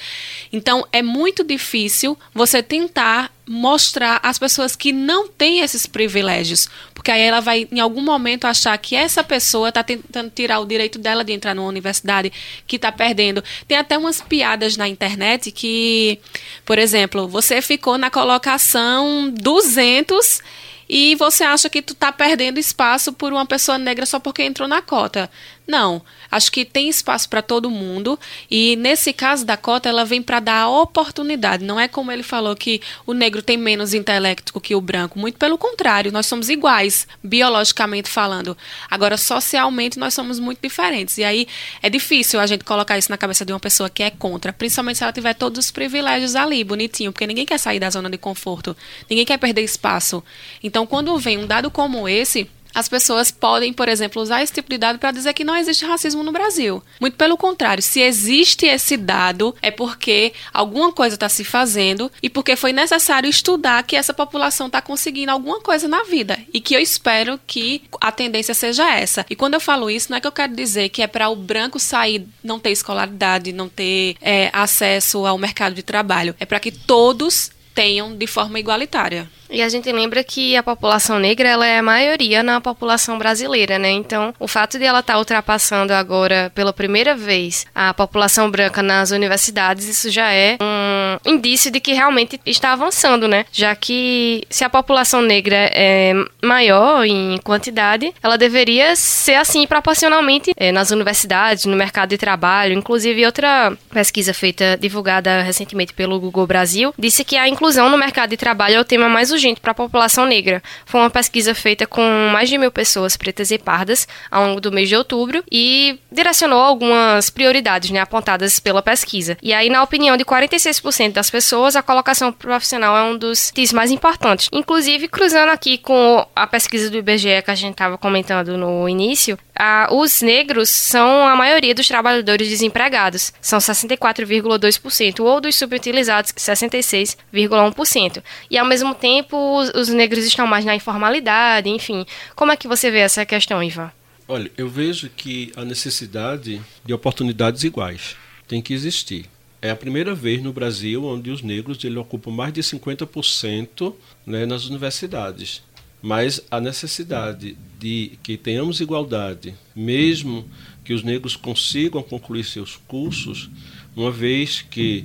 então 0.51 0.85
é 0.91 1.01
muito 1.01 1.43
difícil 1.43 2.17
você 2.33 2.61
tentar 2.61 3.31
mostrar 3.47 4.19
às 4.23 4.39
pessoas 4.39 4.75
que 4.75 4.91
não 4.91 5.27
têm 5.27 5.59
esses 5.59 5.85
privilégios, 5.85 6.67
porque 6.93 7.11
aí 7.11 7.21
ela 7.21 7.39
vai 7.39 7.67
em 7.71 7.79
algum 7.79 8.01
momento 8.01 8.45
achar 8.45 8.75
que 8.77 8.95
essa 8.95 9.23
pessoa 9.23 9.69
está 9.69 9.83
tentando 9.83 10.31
tirar 10.31 10.59
o 10.59 10.65
direito 10.65 10.97
dela 10.97 11.23
de 11.23 11.31
entrar 11.31 11.53
numa 11.53 11.67
universidade, 11.67 12.33
que 12.65 12.75
está 12.75 12.91
perdendo. 12.91 13.43
Tem 13.67 13.77
até 13.77 13.97
umas 13.97 14.19
piadas 14.19 14.75
na 14.75 14.87
internet 14.87 15.51
que, 15.51 16.19
por 16.65 16.79
exemplo, 16.79 17.27
você 17.27 17.61
ficou 17.61 17.97
na 17.97 18.09
colocação 18.09 19.29
200 19.29 20.41
e 20.87 21.15
você 21.15 21.43
acha 21.43 21.69
que 21.69 21.81
tu 21.81 21.93
está 21.93 22.11
perdendo 22.11 22.59
espaço 22.59 23.11
por 23.11 23.33
uma 23.33 23.45
pessoa 23.45 23.77
negra 23.77 24.05
só 24.05 24.19
porque 24.19 24.43
entrou 24.43 24.67
na 24.67 24.81
cota. 24.81 25.29
Não, 25.67 25.99
acho 26.29 26.51
que 26.51 26.63
tem 26.63 26.89
espaço 26.89 27.27
para 27.27 27.41
todo 27.41 27.71
mundo 27.71 28.19
e 28.51 28.75
nesse 28.75 29.11
caso 29.11 29.43
da 29.43 29.57
cota 29.57 29.89
ela 29.89 30.05
vem 30.05 30.21
para 30.21 30.39
dar 30.39 30.69
oportunidade. 30.69 31.63
Não 31.65 31.79
é 31.79 31.87
como 31.87 32.11
ele 32.11 32.21
falou 32.21 32.55
que 32.55 32.81
o 33.05 33.13
negro 33.13 33.41
tem 33.41 33.57
menos 33.57 33.93
intelecto 33.93 34.59
que 34.61 34.75
o 34.75 34.81
branco, 34.81 35.17
muito 35.17 35.39
pelo 35.39 35.57
contrário, 35.57 36.11
nós 36.11 36.27
somos 36.27 36.49
iguais 36.49 37.07
biologicamente 37.23 38.09
falando. 38.09 38.55
Agora 38.89 39.17
socialmente 39.17 39.97
nós 39.97 40.13
somos 40.13 40.39
muito 40.39 40.59
diferentes 40.61 41.17
e 41.17 41.23
aí 41.23 41.47
é 41.81 41.89
difícil 41.89 42.39
a 42.39 42.45
gente 42.45 42.63
colocar 42.63 42.97
isso 42.97 43.11
na 43.11 43.17
cabeça 43.17 43.43
de 43.43 43.51
uma 43.51 43.59
pessoa 43.59 43.89
que 43.89 44.03
é 44.03 44.11
contra, 44.11 44.53
principalmente 44.53 44.97
se 44.97 45.03
ela 45.03 45.13
tiver 45.13 45.33
todos 45.33 45.57
os 45.65 45.71
privilégios 45.71 46.35
ali, 46.35 46.63
bonitinho, 46.63 47.11
porque 47.11 47.25
ninguém 47.25 47.45
quer 47.45 47.57
sair 47.57 47.79
da 47.79 47.89
zona 47.89 48.09
de 48.09 48.17
conforto, 48.17 48.77
ninguém 49.09 49.25
quer 49.25 49.37
perder 49.37 49.63
espaço. 49.63 50.23
Então 50.63 50.85
quando 50.85 51.17
vem 51.17 51.39
um 51.39 51.47
dado 51.47 51.71
como 51.71 52.07
esse 52.07 52.49
as 52.75 52.89
pessoas 52.89 53.31
podem, 53.31 53.71
por 53.71 53.87
exemplo, 53.87 54.21
usar 54.21 54.43
esse 54.43 54.51
tipo 54.51 54.69
de 54.69 54.77
dado 54.77 54.99
para 54.99 55.11
dizer 55.11 55.33
que 55.33 55.45
não 55.45 55.55
existe 55.55 55.85
racismo 55.85 56.21
no 56.21 56.33
Brasil. 56.33 56.83
Muito 56.99 57.15
pelo 57.15 57.37
contrário, 57.37 57.81
se 57.81 58.01
existe 58.01 58.65
esse 58.65 58.97
dado, 58.97 59.55
é 59.61 59.71
porque 59.71 60.33
alguma 60.53 60.91
coisa 60.91 61.15
está 61.15 61.29
se 61.29 61.45
fazendo 61.45 62.11
e 62.21 62.29
porque 62.29 62.57
foi 62.57 62.73
necessário 62.73 63.29
estudar 63.29 63.81
que 63.83 63.95
essa 63.95 64.13
população 64.13 64.67
está 64.67 64.81
conseguindo 64.81 65.31
alguma 65.31 65.61
coisa 65.61 65.87
na 65.87 66.03
vida. 66.03 66.37
E 66.53 66.59
que 66.59 66.75
eu 66.75 66.79
espero 66.79 67.39
que 67.47 67.83
a 68.01 68.11
tendência 68.11 68.53
seja 68.53 68.93
essa. 68.93 69.25
E 69.29 69.35
quando 69.35 69.53
eu 69.53 69.61
falo 69.61 69.89
isso, 69.89 70.11
não 70.11 70.17
é 70.17 70.21
que 70.21 70.27
eu 70.27 70.31
quero 70.31 70.53
dizer 70.53 70.89
que 70.89 71.01
é 71.01 71.07
para 71.07 71.29
o 71.29 71.35
branco 71.35 71.79
sair, 71.79 72.27
não 72.43 72.59
ter 72.59 72.71
escolaridade, 72.71 73.53
não 73.53 73.69
ter 73.69 74.17
é, 74.21 74.49
acesso 74.51 75.25
ao 75.25 75.37
mercado 75.37 75.73
de 75.73 75.81
trabalho. 75.81 76.35
É 76.39 76.45
para 76.45 76.59
que 76.59 76.71
todos 76.71 77.51
tenham 77.73 78.15
de 78.15 78.25
forma 78.25 78.59
igualitária. 78.59 79.29
E 79.49 79.61
a 79.61 79.69
gente 79.69 79.91
lembra 79.91 80.23
que 80.23 80.55
a 80.55 80.63
população 80.63 81.19
negra 81.19 81.47
ela 81.47 81.65
é 81.65 81.79
a 81.79 81.83
maioria 81.83 82.41
na 82.41 82.59
população 82.59 83.17
brasileira, 83.17 83.77
né? 83.77 83.91
Então, 83.91 84.33
o 84.39 84.47
fato 84.47 84.77
de 84.79 84.85
ela 84.85 84.99
estar 84.99 85.13
tá 85.13 85.19
ultrapassando 85.19 85.93
agora 85.93 86.51
pela 86.55 86.73
primeira 86.73 87.15
vez 87.15 87.65
a 87.73 87.93
população 87.93 88.49
branca 88.49 88.81
nas 88.81 89.11
universidades, 89.11 89.87
isso 89.87 90.09
já 90.09 90.31
é 90.31 90.57
um 90.61 91.33
indício 91.33 91.69
de 91.71 91.79
que 91.79 91.93
realmente 91.93 92.39
está 92.45 92.73
avançando, 92.73 93.27
né? 93.27 93.45
Já 93.51 93.75
que 93.75 94.43
se 94.49 94.63
a 94.63 94.69
população 94.69 95.21
negra 95.21 95.69
é 95.73 96.13
maior 96.43 97.05
em 97.05 97.37
quantidade, 97.43 98.13
ela 98.21 98.37
deveria 98.37 98.95
ser 98.95 99.35
assim 99.35 99.67
proporcionalmente 99.67 100.53
é, 100.57 100.71
nas 100.71 100.91
universidades, 100.91 101.65
no 101.65 101.75
mercado 101.75 102.09
de 102.09 102.17
trabalho. 102.17 102.73
Inclusive, 102.73 103.25
outra 103.25 103.73
pesquisa 103.91 104.33
feita, 104.33 104.77
divulgada 104.79 105.41
recentemente 105.41 105.93
pelo 105.93 106.19
Google 106.19 106.47
Brasil, 106.47 106.93
disse 106.97 107.23
que 107.23 107.37
a 107.37 107.47
inclusão 107.47 107.89
no 107.89 107.97
mercado 107.97 108.31
de 108.31 108.37
trabalho 108.37 108.75
é 108.75 108.79
o 108.79 108.85
tema 108.85 109.07
mais 109.07 109.31
urgente 109.35 109.61
para 109.61 109.71
a 109.71 109.75
população 109.75 110.25
negra. 110.25 110.61
Foi 110.85 110.99
uma 110.99 111.09
pesquisa 111.09 111.53
feita 111.53 111.85
com 111.85 112.01
mais 112.31 112.49
de 112.49 112.57
mil 112.57 112.71
pessoas 112.71 113.15
pretas 113.15 113.51
e 113.51 113.57
pardas 113.57 114.07
ao 114.31 114.47
longo 114.47 114.61
do 114.61 114.71
mês 114.71 114.89
de 114.89 114.95
outubro 114.95 115.43
e 115.51 115.99
direcionou 116.11 116.59
algumas 116.59 117.29
prioridades 117.29 117.91
né, 117.91 117.99
apontadas 117.99 118.59
pela 118.59 118.81
pesquisa. 118.81 119.37
E 119.41 119.53
aí, 119.53 119.69
na 119.69 119.83
opinião 119.83 120.17
de 120.17 120.25
46% 120.25 121.13
das 121.13 121.29
pessoas, 121.29 121.75
a 121.75 121.83
colocação 121.83 122.31
profissional 122.31 122.95
é 122.97 123.03
um 123.03 123.17
dos 123.17 123.49
itens 123.49 123.73
mais 123.73 123.91
importantes. 123.91 124.49
Inclusive, 124.51 125.07
cruzando 125.07 125.49
aqui 125.49 125.77
com 125.77 126.25
a 126.35 126.47
pesquisa 126.47 126.89
do 126.89 126.97
IBGE 126.97 127.41
que 127.43 127.51
a 127.51 127.55
gente 127.55 127.73
estava 127.73 127.97
comentando 127.97 128.57
no 128.57 128.87
início, 128.87 129.37
a, 129.55 129.87
os 129.91 130.21
negros 130.21 130.69
são 130.69 131.25
a 131.25 131.35
maioria 131.35 131.73
dos 131.73 131.87
trabalhadores 131.87 132.49
desempregados, 132.49 133.31
são 133.41 133.59
64,2%, 133.59 135.19
ou 135.21 135.39
dos 135.39 135.55
subutilizados, 135.55 136.31
66,1%. 136.33 138.23
E 138.51 138.57
ao 138.57 138.65
mesmo 138.65 138.93
tempo, 138.93 139.37
os, 139.59 139.69
os, 139.69 139.89
negros 139.89 140.25
estão 140.25 140.45
mais 140.45 140.65
na 140.65 140.75
informalidade, 140.75 141.69
enfim. 141.69 142.05
Como 142.35 142.51
é 142.51 142.57
que 142.57 142.67
você 142.67 142.91
vê 142.91 142.99
essa 142.99 143.25
questão, 143.25 143.63
Ivan? 143.63 143.91
Olha, 144.27 144.51
eu 144.57 144.67
vejo 144.67 145.09
que 145.09 145.51
a 145.55 145.63
necessidade 145.63 146.61
de 146.83 146.93
oportunidades 146.93 147.63
iguais 147.63 148.15
tem 148.47 148.61
que 148.61 148.73
existir. 148.73 149.25
É 149.61 149.71
a 149.71 149.75
primeira 149.75 150.13
vez 150.13 150.43
no 150.43 150.51
Brasil 150.51 151.05
onde 151.05 151.31
os 151.31 151.41
negros 151.41 151.83
ele 151.83 151.97
ocupam 151.97 152.31
mais 152.31 152.53
de 152.53 152.61
50% 152.61 153.93
né, 154.25 154.45
nas 154.45 154.65
universidades. 154.65 155.63
Mas 156.05 156.39
a 156.51 156.61
necessidade 156.61 157.57
de 157.79 158.11
que 158.21 158.37
tenhamos 158.37 158.79
igualdade, 158.79 159.55
mesmo 159.75 160.47
que 160.83 160.93
os 160.93 161.01
negros 161.01 161.35
consigam 161.35 162.03
concluir 162.03 162.43
seus 162.43 162.75
cursos, 162.75 163.49
uma 163.95 164.11
vez 164.11 164.61
que, 164.61 165.03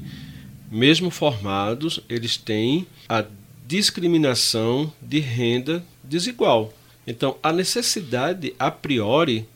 mesmo 0.70 1.10
formados, 1.10 2.00
eles 2.06 2.36
têm 2.36 2.86
a 3.08 3.24
discriminação 3.66 4.92
de 5.00 5.20
renda 5.20 5.82
desigual. 6.04 6.70
Então, 7.06 7.38
a 7.42 7.50
necessidade, 7.50 8.54
a 8.58 8.70
priori, 8.70 9.48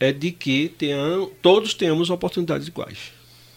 é 0.00 0.10
de 0.10 0.32
que 0.32 0.70
tenham, 0.78 1.30
todos 1.42 1.74
tenhamos 1.74 2.08
oportunidades 2.08 2.68
iguais. 2.68 3.12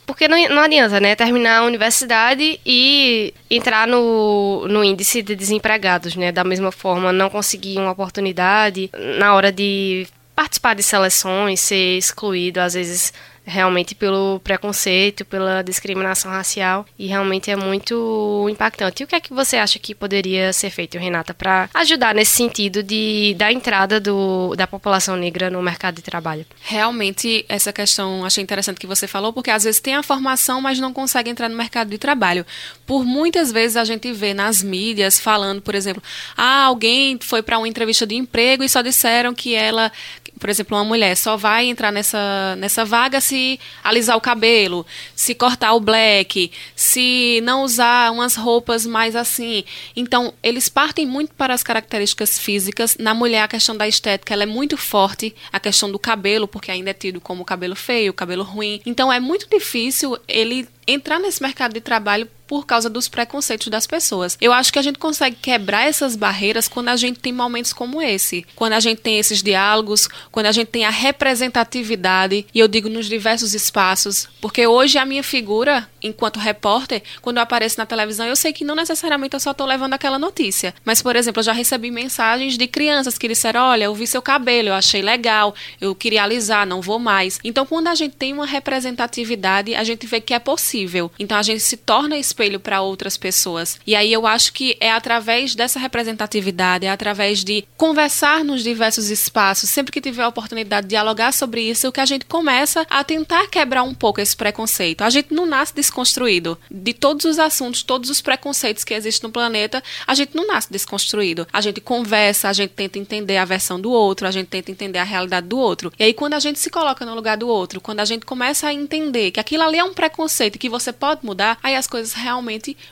Porque 0.10 0.28
não, 0.28 0.50
não 0.50 0.64
adianta, 0.64 1.00
né? 1.00 1.16
Terminar 1.16 1.60
a 1.60 1.66
universidade 1.66 2.60
e 2.66 3.32
entrar 3.48 3.88
no, 3.88 4.68
no 4.68 4.84
índice 4.84 5.22
de 5.22 5.36
desempregados, 5.36 6.16
né? 6.16 6.32
Da 6.32 6.44
mesma 6.44 6.72
forma, 6.72 7.14
não 7.14 7.30
conseguir 7.30 7.78
uma 7.78 7.92
oportunidade 7.92 8.90
na 9.20 9.36
hora 9.36 9.52
de 9.52 10.08
participar 10.36 10.74
de 10.74 10.82
seleções, 10.82 11.60
ser 11.60 12.00
excluído, 12.00 12.60
às 12.60 12.74
vezes 12.74 13.14
realmente 13.50 13.96
pelo 13.96 14.40
preconceito, 14.44 15.26
pela 15.26 15.62
discriminação 15.62 16.32
racial 16.32 16.86
e 16.98 17.08
realmente 17.08 17.50
é 17.50 17.56
muito 17.56 18.48
impactante. 18.50 19.02
E 19.02 19.06
o 19.06 19.08
que 19.08 19.16
é 19.16 19.20
que 19.20 19.34
você 19.34 19.58
acha 19.58 19.80
que 19.80 19.96
poderia 19.96 20.54
ser 20.54 20.70
feito, 20.70 20.98
Renata, 20.98 21.34
para 21.34 21.70
ajudar 21.74 22.14
nesse 22.14 22.32
sentido 22.32 22.84
de 22.84 23.36
da 23.38 23.52
entrada 23.52 24.00
do, 24.00 24.56
da 24.56 24.68
população 24.68 25.16
negra 25.16 25.50
no 25.50 25.62
mercado 25.62 25.96
de 25.96 26.02
trabalho? 26.02 26.46
Realmente 26.62 27.46
essa 27.50 27.74
questão 27.74 28.24
achei 28.24 28.44
interessante 28.44 28.80
que 28.80 28.88
você 28.88 29.08
falou, 29.08 29.34
porque 29.34 29.52
às 29.52 29.64
vezes 29.64 29.82
tem 29.82 29.96
a 29.96 30.04
formação, 30.04 30.62
mas 30.62 30.80
não 30.80 30.94
consegue 30.94 31.30
entrar 31.30 31.50
no 31.50 31.58
mercado 31.58 31.90
de 31.90 31.98
trabalho. 31.98 32.46
Por 32.86 33.04
muitas 33.04 33.52
vezes 33.52 33.76
a 33.76 33.84
gente 33.84 34.12
vê 34.14 34.34
nas 34.34 34.62
mídias 34.62 35.20
falando, 35.20 35.62
por 35.62 35.74
exemplo, 35.76 36.02
ah, 36.38 36.66
alguém 36.66 37.18
foi 37.20 37.42
para 37.42 37.58
uma 37.58 37.68
entrevista 37.68 38.06
de 38.06 38.16
emprego 38.16 38.64
e 38.64 38.70
só 38.70 38.82
disseram 38.82 39.34
que 39.34 39.56
ela 39.56 39.92
por 40.40 40.50
exemplo, 40.50 40.78
uma 40.78 40.86
mulher 40.86 41.16
só 41.16 41.36
vai 41.36 41.66
entrar 41.66 41.92
nessa, 41.92 42.56
nessa 42.58 42.86
vaga 42.86 43.20
se 43.20 43.60
alisar 43.84 44.16
o 44.16 44.22
cabelo, 44.22 44.86
se 45.14 45.36
cortar 45.36 45.74
o 45.74 45.80
black, 45.80 46.52
se 46.76 47.42
não 47.44 47.64
usar 47.64 48.12
umas 48.12 48.36
roupas 48.36 48.86
mais 48.86 49.16
assim. 49.16 49.66
Então, 49.96 50.34
eles 50.42 50.70
partem 50.70 51.06
muito 51.06 51.34
para 51.36 51.54
as 51.54 51.62
características 51.62 52.40
físicas. 52.40 52.96
Na 52.98 53.14
mulher, 53.14 53.44
a 53.44 53.48
questão 53.48 53.76
da 53.76 53.88
estética 53.88 54.34
ela 54.34 54.44
é 54.44 54.46
muito 54.46 54.78
forte, 54.78 55.36
a 55.52 55.60
questão 55.60 55.92
do 55.92 56.00
cabelo, 56.00 56.48
porque 56.48 56.72
ainda 56.72 56.92
é 56.92 56.94
tido 56.94 57.20
como 57.20 57.44
cabelo 57.44 57.76
feio, 57.76 58.14
cabelo 58.14 58.44
ruim. 58.44 58.82
Então, 58.86 59.12
é 59.12 59.20
muito 59.20 59.48
difícil 59.50 60.18
ele 60.28 60.68
entrar 60.88 61.20
nesse 61.20 61.42
mercado 61.42 61.74
de 61.74 61.82
trabalho 61.82 62.28
por 62.50 62.66
causa 62.66 62.90
dos 62.90 63.08
preconceitos 63.08 63.68
das 63.68 63.86
pessoas. 63.86 64.36
Eu 64.42 64.52
acho 64.52 64.74
que 64.74 64.80
a 64.80 64.82
gente 64.82 64.98
consegue 64.98 65.36
quebrar 65.36 65.88
essas 65.88 66.16
barreiras 66.16 66.68
quando 66.68 66.90
a 66.90 66.98
gente 66.98 67.20
tem 67.20 67.32
momentos 67.32 67.72
como 67.72 68.02
esse, 68.02 68.44
quando 68.56 68.74
a 68.74 68.80
gente 68.80 69.02
tem 69.02 69.20
esses 69.20 69.44
diálogos, 69.44 70.10
quando 70.32 70.48
a 70.48 70.52
gente 70.52 70.70
tem 70.70 70.84
a 70.84 70.90
representatividade, 70.90 72.48
e 72.52 72.60
eu 72.60 72.68
digo 72.68 72.90
nos 72.90 73.06
diversos 73.06 73.54
espaços, 73.54 74.28
porque 74.42 74.66
hoje 74.66 74.98
a 74.98 75.06
minha 75.06 75.22
figura, 75.22 75.88
enquanto 76.02 76.40
repórter, 76.40 77.04
quando 77.22 77.38
eu 77.38 77.44
apareço 77.44 77.78
na 77.78 77.86
televisão, 77.86 78.26
eu 78.26 78.36
sei 78.36 78.52
que 78.52 78.66
não 78.66 78.76
necessariamente 78.76 79.36
eu 79.36 79.40
só 79.40 79.52
estou 79.52 79.68
levando 79.68 79.94
aquela 79.94 80.18
notícia, 80.18 80.74
mas, 80.84 81.04
por 81.04 81.16
exemplo, 81.16 81.42
eu 81.42 81.44
já 81.44 81.54
recebi 81.54 81.92
mensagens 81.92 82.58
de 82.58 82.66
crianças 82.66 83.16
que 83.16 83.28
disseram: 83.28 83.62
Olha, 83.62 83.84
eu 83.84 83.94
vi 83.94 84.08
seu 84.08 84.24
cabelo, 84.24 84.70
eu 84.70 84.74
achei 84.74 85.04
legal, 85.04 85.54
eu 85.80 85.94
queria 85.94 86.24
alisar, 86.24 86.66
não 86.66 86.82
vou 86.82 86.98
mais. 86.98 87.40
Então, 87.44 87.64
quando 87.64 87.90
a 87.90 87.96
gente 87.96 88.16
tem 88.16 88.34
uma 88.34 88.48
representatividade, 88.48 89.76
a 89.76 89.84
gente 89.84 90.08
vê 90.08 90.20
que 90.20 90.34
é 90.34 90.40
possível. 90.40 91.12
Então, 91.20 91.38
a 91.38 91.44
gente 91.44 91.60
se 91.60 91.78
torna 91.78 92.18
espelho 92.40 92.60
para 92.60 92.82
outras 92.82 93.18
pessoas. 93.18 93.80
E 93.86 93.96
aí 93.96 94.14
eu 94.14 94.26
acho 94.26 94.54
que 94.54 94.78
é 94.80 94.92
através 94.92 95.56
dessa 95.56 95.78
representatividade, 95.78 96.86
é 96.86 96.90
através 96.90 97.44
de 97.44 97.66
conversar 97.76 98.46
nos 98.46 98.64
diversos 98.64 99.10
espaços, 99.10 99.70
sempre 99.70 99.92
que 99.92 100.00
tiver 100.00 100.24
a 100.24 100.28
oportunidade 100.30 100.88
de 100.88 100.92
dialogar 100.92 101.34
sobre 101.34 101.62
isso, 101.62 101.92
que 101.92 102.00
a 102.00 102.06
gente 102.06 102.26
começa 102.26 102.88
a 102.90 103.04
tentar 103.04 103.48
quebrar 103.48 103.84
um 103.84 103.94
pouco 103.94 104.22
esse 104.22 104.36
preconceito. 104.36 105.04
A 105.04 105.10
gente 105.10 105.34
não 105.34 105.46
nasce 105.46 105.76
desconstruído. 105.76 106.58
De 106.72 106.94
todos 106.94 107.26
os 107.26 107.40
assuntos, 107.40 107.84
todos 107.84 108.10
os 108.10 108.22
preconceitos 108.22 108.84
que 108.84 108.94
existem 108.94 109.28
no 109.28 109.34
planeta, 109.34 109.84
a 110.08 110.14
gente 110.14 110.36
não 110.36 110.48
nasce 110.48 110.72
desconstruído. 110.72 111.46
A 111.52 111.60
gente 111.60 111.82
conversa, 111.82 112.48
a 112.48 112.54
gente 112.54 112.72
tenta 112.72 112.98
entender 112.98 113.38
a 113.38 113.46
versão 113.46 113.80
do 113.80 113.92
outro, 113.92 114.28
a 114.28 114.32
gente 114.32 114.48
tenta 114.48 114.72
entender 114.72 115.00
a 115.00 115.04
realidade 115.04 115.48
do 115.48 115.58
outro. 115.58 115.92
E 116.00 116.04
aí 116.04 116.14
quando 116.14 116.36
a 116.36 116.40
gente 116.40 116.60
se 116.60 116.70
coloca 116.70 117.06
no 117.06 117.16
lugar 117.16 117.36
do 117.36 117.48
outro, 117.48 117.82
quando 117.82 118.00
a 118.00 118.06
gente 118.06 118.26
começa 118.26 118.68
a 118.68 118.74
entender 118.74 119.32
que 119.32 119.40
aquilo 119.40 119.64
ali 119.64 119.78
é 119.78 119.84
um 119.84 119.94
preconceito 119.94 120.58
que 120.58 120.70
você 120.70 120.94
pode 120.94 121.26
mudar, 121.26 121.58
aí 121.62 121.76
as 121.76 121.88
coisas 121.88 122.14
realmente 122.14 122.29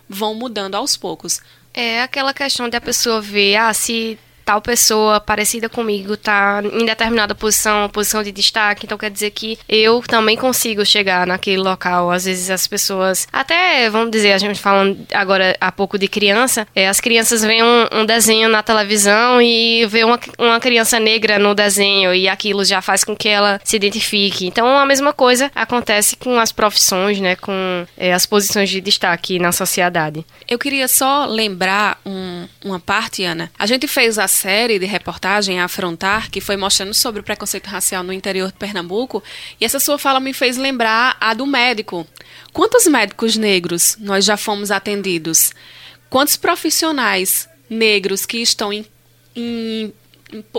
vão 0.08 0.34
mudando 0.34 0.76
aos 0.76 0.98
poucos. 0.98 1.40
É 1.74 2.02
aquela 2.02 2.34
questão 2.34 2.68
de 2.68 2.76
a 2.76 2.82
pessoa 2.82 3.22
ver, 3.22 3.56
ah, 3.56 3.74
se 3.74 4.18
tal 4.48 4.62
pessoa 4.62 5.20
parecida 5.20 5.68
comigo 5.68 6.14
está 6.14 6.64
em 6.64 6.86
determinada 6.86 7.36
posição, 7.36 7.90
posição 7.90 8.24
de 8.24 8.32
destaque, 8.32 8.86
então 8.86 8.98
quer 8.98 9.12
dizer 9.12 9.32
que 9.32 9.60
eu 9.68 10.02
também 10.08 10.38
consigo 10.38 10.86
chegar 10.86 11.28
naquele 11.28 11.58
local. 11.58 12.10
Às 12.10 12.24
vezes 12.24 12.50
as 12.50 12.66
pessoas, 12.66 13.28
até 13.30 13.90
vamos 13.90 14.10
dizer, 14.10 14.32
a 14.32 14.38
gente 14.38 14.58
falando 14.58 15.06
agora 15.14 15.54
há 15.60 15.70
pouco 15.70 15.98
de 15.98 16.08
criança, 16.08 16.66
é, 16.74 16.88
as 16.88 17.02
crianças 17.02 17.42
veem 17.42 17.62
um, 17.62 17.88
um, 17.92 18.06
desenho 18.06 18.48
na 18.48 18.64
televisão 18.64 19.42
e 19.42 19.86
vê 19.88 20.06
uma, 20.06 20.18
uma 20.40 20.62
criança 20.62 20.98
negra 20.98 21.38
no 21.38 21.54
desenho 21.54 22.14
e 22.14 22.30
aquilo 22.30 22.64
já 22.64 22.82
faz 22.82 23.04
com 23.04 23.18
que 23.18 23.28
ela 23.28 23.60
se 23.66 23.76
identifique. 23.76 24.48
Então 24.48 24.78
a 24.78 24.86
mesma 24.86 25.12
coisa 25.12 25.52
acontece 25.54 26.16
com 26.16 26.40
as 26.40 26.54
profissões, 26.54 27.20
né, 27.20 27.36
com 27.36 27.86
é, 27.98 28.14
as 28.14 28.26
posições 28.26 28.70
de 28.70 28.80
destaque 28.80 29.40
na 29.40 29.52
sociedade. 29.52 30.26
Eu 30.48 30.58
queria 30.58 30.88
só 30.88 31.26
lembrar 31.26 32.00
um, 32.06 32.48
uma 32.64 32.80
parte, 32.80 33.26
Ana. 33.26 33.52
A 33.60 33.66
gente 33.66 33.90
fez 33.90 34.18
a 34.18 34.37
série 34.38 34.78
de 34.78 34.86
reportagem 34.86 35.60
Afrontar, 35.60 36.30
que 36.30 36.40
foi 36.40 36.56
mostrando 36.56 36.94
sobre 36.94 37.22
o 37.22 37.24
preconceito 37.24 37.66
racial 37.66 38.04
no 38.04 38.14
interior 38.14 38.52
de 38.52 38.58
Pernambuco, 38.58 39.24
e 39.60 39.66
essa 39.66 39.80
sua 39.80 39.98
fala 39.98 40.20
me 40.20 40.32
fez 40.32 40.58
lembrar 40.58 41.18
a 41.20 41.34
do 41.34 41.46
médico. 41.46 42.06
Quantos 42.54 42.86
médicos 42.86 43.36
negros 43.36 43.98
nós 44.00 44.24
já 44.24 44.38
fomos 44.38 44.70
atendidos? 44.70 45.52
Quantos 46.10 46.38
profissionais 46.38 47.50
negros 47.68 48.26
que 48.26 48.38
estão 48.38 48.72
em, 48.72 48.86
em 49.36 49.94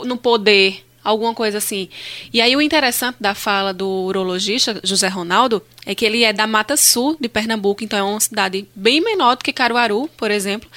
no 0.04 0.16
poder, 0.16 0.84
alguma 1.08 1.34
coisa 1.34 1.58
assim. 1.58 1.88
E 2.32 2.40
aí 2.40 2.54
o 2.54 2.60
interessante 2.60 3.16
da 3.18 3.34
fala 3.34 3.72
do 3.72 3.88
urologista 3.88 4.78
José 4.84 5.08
Ronaldo 5.08 5.62
é 5.86 5.94
que 5.94 6.04
ele 6.04 6.22
é 6.22 6.32
da 6.32 6.46
Mata 6.46 6.76
Sul 6.76 7.16
de 7.18 7.28
Pernambuco, 7.28 7.82
então 7.82 7.98
é 7.98 8.02
uma 8.02 8.20
cidade 8.20 8.68
bem 8.74 9.00
menor 9.00 9.36
do 9.36 9.42
que 9.42 9.52
Caruaru, 9.52 10.08
por 10.16 10.30
exemplo. 10.30 10.68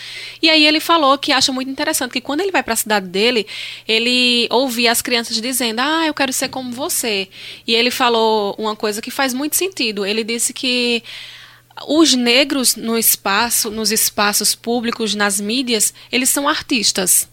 E 0.42 0.50
aí 0.50 0.66
ele 0.66 0.80
falou 0.80 1.18
que 1.18 1.34
acha 1.34 1.52
muito 1.52 1.70
interessante 1.70 2.14
que 2.14 2.22
quando 2.22 2.40
ele 2.40 2.52
vai 2.52 2.64
para 2.64 2.74
a 2.74 2.78
cidade 2.78 3.08
dele, 3.08 3.46
ele 3.86 4.48
ouvia 4.50 4.92
as 4.92 5.02
crianças 5.02 5.40
dizendo: 5.42 5.80
"Ah, 5.80 6.06
eu 6.08 6.14
quero 6.14 6.32
ser 6.32 6.48
como 6.48 6.72
você". 6.72 7.28
E 7.68 7.76
ele 7.76 7.92
falou 7.92 8.56
uma 8.58 8.76
coisa 8.76 9.02
que 9.02 9.12
faz 9.12 9.34
muito 9.34 9.58
sentido. 9.58 10.06
Ele 10.06 10.24
disse 10.24 10.54
que 10.54 11.04
os 11.88 12.14
negros 12.14 12.76
no 12.76 12.98
espaço, 12.98 13.70
nos 13.70 13.92
espaços 13.92 14.56
públicos, 14.56 15.16
nas 15.16 15.40
mídias, 15.40 15.94
eles 16.12 16.30
são 16.30 16.48
artistas. 16.48 17.31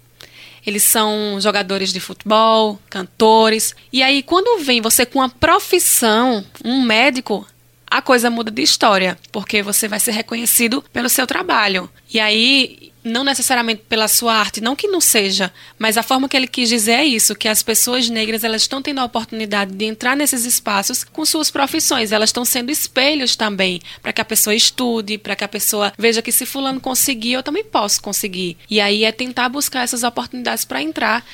Eles 0.66 0.82
são 0.82 1.38
jogadores 1.40 1.92
de 1.92 2.00
futebol, 2.00 2.78
cantores. 2.90 3.74
E 3.92 4.02
aí, 4.02 4.22
quando 4.22 4.62
vem 4.64 4.80
você 4.80 5.06
com 5.06 5.18
uma 5.18 5.28
profissão, 5.28 6.44
um 6.64 6.82
médico, 6.82 7.46
a 7.90 8.02
coisa 8.02 8.30
muda 8.30 8.50
de 8.50 8.62
história, 8.62 9.18
porque 9.32 9.62
você 9.62 9.88
vai 9.88 9.98
ser 9.98 10.12
reconhecido 10.12 10.82
pelo 10.92 11.08
seu 11.08 11.26
trabalho. 11.26 11.88
E 12.12 12.20
aí, 12.20 12.92
não 13.08 13.24
necessariamente 13.24 13.82
pela 13.88 14.06
sua 14.06 14.34
arte, 14.34 14.60
não 14.60 14.76
que 14.76 14.86
não 14.86 15.00
seja, 15.00 15.52
mas 15.78 15.96
a 15.96 16.02
forma 16.02 16.28
que 16.28 16.36
ele 16.36 16.46
quis 16.46 16.68
dizer 16.68 16.92
é 16.92 17.04
isso, 17.04 17.34
que 17.34 17.48
as 17.48 17.62
pessoas 17.62 18.08
negras 18.08 18.44
elas 18.44 18.62
estão 18.62 18.82
tendo 18.82 19.00
a 19.00 19.04
oportunidade 19.04 19.72
de 19.72 19.84
entrar 19.84 20.16
nesses 20.16 20.44
espaços 20.44 21.02
com 21.04 21.24
suas 21.24 21.50
profissões, 21.50 22.12
elas 22.12 22.28
estão 22.28 22.44
sendo 22.44 22.70
espelhos 22.70 23.34
também, 23.34 23.80
para 24.02 24.12
que 24.12 24.20
a 24.20 24.24
pessoa 24.24 24.54
estude, 24.54 25.18
para 25.18 25.34
que 25.34 25.44
a 25.44 25.48
pessoa 25.48 25.92
veja 25.98 26.22
que 26.22 26.32
se 26.32 26.46
fulano 26.46 26.80
conseguir, 26.80 27.32
eu 27.32 27.42
também 27.42 27.64
posso 27.64 28.00
conseguir. 28.00 28.56
E 28.68 28.80
aí 28.80 29.04
é 29.04 29.12
tentar 29.12 29.48
buscar 29.48 29.82
essas 29.82 30.02
oportunidades 30.02 30.64
para 30.64 30.82
entrar 30.82 31.24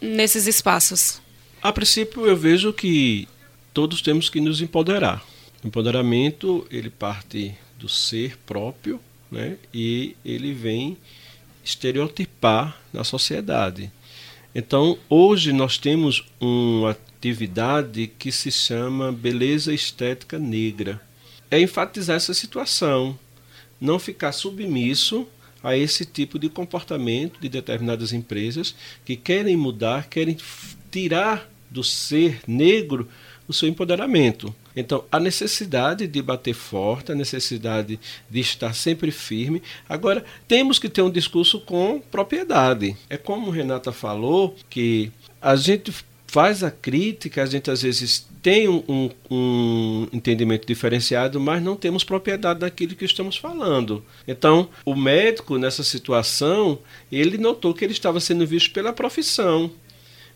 nesses 0.00 0.46
espaços. 0.46 1.20
A 1.62 1.72
princípio 1.72 2.26
eu 2.26 2.36
vejo 2.36 2.72
que 2.72 3.28
todos 3.72 4.00
temos 4.00 4.30
que 4.30 4.40
nos 4.40 4.60
empoderar. 4.60 5.22
O 5.62 5.66
empoderamento, 5.66 6.66
ele 6.70 6.90
parte 6.90 7.54
do 7.78 7.88
ser 7.88 8.36
próprio, 8.46 9.00
né? 9.36 9.56
e 9.72 10.16
ele 10.24 10.54
vem 10.54 10.96
estereotipar 11.62 12.76
na 12.92 13.04
sociedade. 13.04 13.90
Então, 14.54 14.98
hoje 15.10 15.52
nós 15.52 15.76
temos 15.76 16.24
uma 16.40 16.92
atividade 16.92 18.06
que 18.18 18.32
se 18.32 18.50
chama 18.50 19.12
beleza 19.12 19.74
estética 19.74 20.38
negra. 20.38 21.00
É 21.50 21.60
enfatizar 21.60 22.16
essa 22.16 22.32
situação, 22.32 23.18
não 23.78 23.98
ficar 23.98 24.32
submisso 24.32 25.28
a 25.62 25.76
esse 25.76 26.06
tipo 26.06 26.38
de 26.38 26.48
comportamento 26.48 27.38
de 27.38 27.48
determinadas 27.48 28.12
empresas 28.12 28.74
que 29.04 29.16
querem 29.16 29.56
mudar, 29.56 30.08
querem 30.08 30.38
tirar 30.90 31.50
do 31.70 31.84
ser 31.84 32.40
negro 32.46 33.08
o 33.48 33.52
seu 33.52 33.68
empoderamento. 33.68 34.54
Então, 34.74 35.04
a 35.10 35.18
necessidade 35.18 36.06
de 36.06 36.22
bater 36.22 36.54
forte, 36.54 37.12
a 37.12 37.14
necessidade 37.14 37.98
de 38.28 38.40
estar 38.40 38.74
sempre 38.74 39.10
firme. 39.10 39.62
Agora, 39.88 40.24
temos 40.46 40.78
que 40.78 40.88
ter 40.88 41.02
um 41.02 41.10
discurso 41.10 41.60
com 41.60 42.00
propriedade. 42.10 42.96
É 43.08 43.16
como 43.16 43.50
Renata 43.50 43.92
falou, 43.92 44.54
que 44.68 45.10
a 45.40 45.56
gente 45.56 45.92
faz 46.26 46.62
a 46.62 46.70
crítica, 46.70 47.42
a 47.42 47.46
gente 47.46 47.70
às 47.70 47.82
vezes 47.82 48.26
tem 48.42 48.68
um, 48.68 48.82
um, 48.88 49.10
um, 49.30 50.08
entendimento 50.12 50.66
diferenciado, 50.66 51.40
mas 51.40 51.62
não 51.62 51.74
temos 51.74 52.04
propriedade 52.04 52.60
daquilo 52.60 52.94
que 52.94 53.04
estamos 53.04 53.36
falando. 53.36 54.04
Então, 54.26 54.68
o 54.84 54.94
médico, 54.94 55.58
nessa 55.58 55.82
situação, 55.82 56.78
ele 57.10 57.38
notou 57.38 57.74
que 57.74 57.84
ele 57.84 57.92
estava 57.92 58.20
sendo 58.20 58.46
visto 58.46 58.72
pela 58.72 58.92
profissão. 58.92 59.70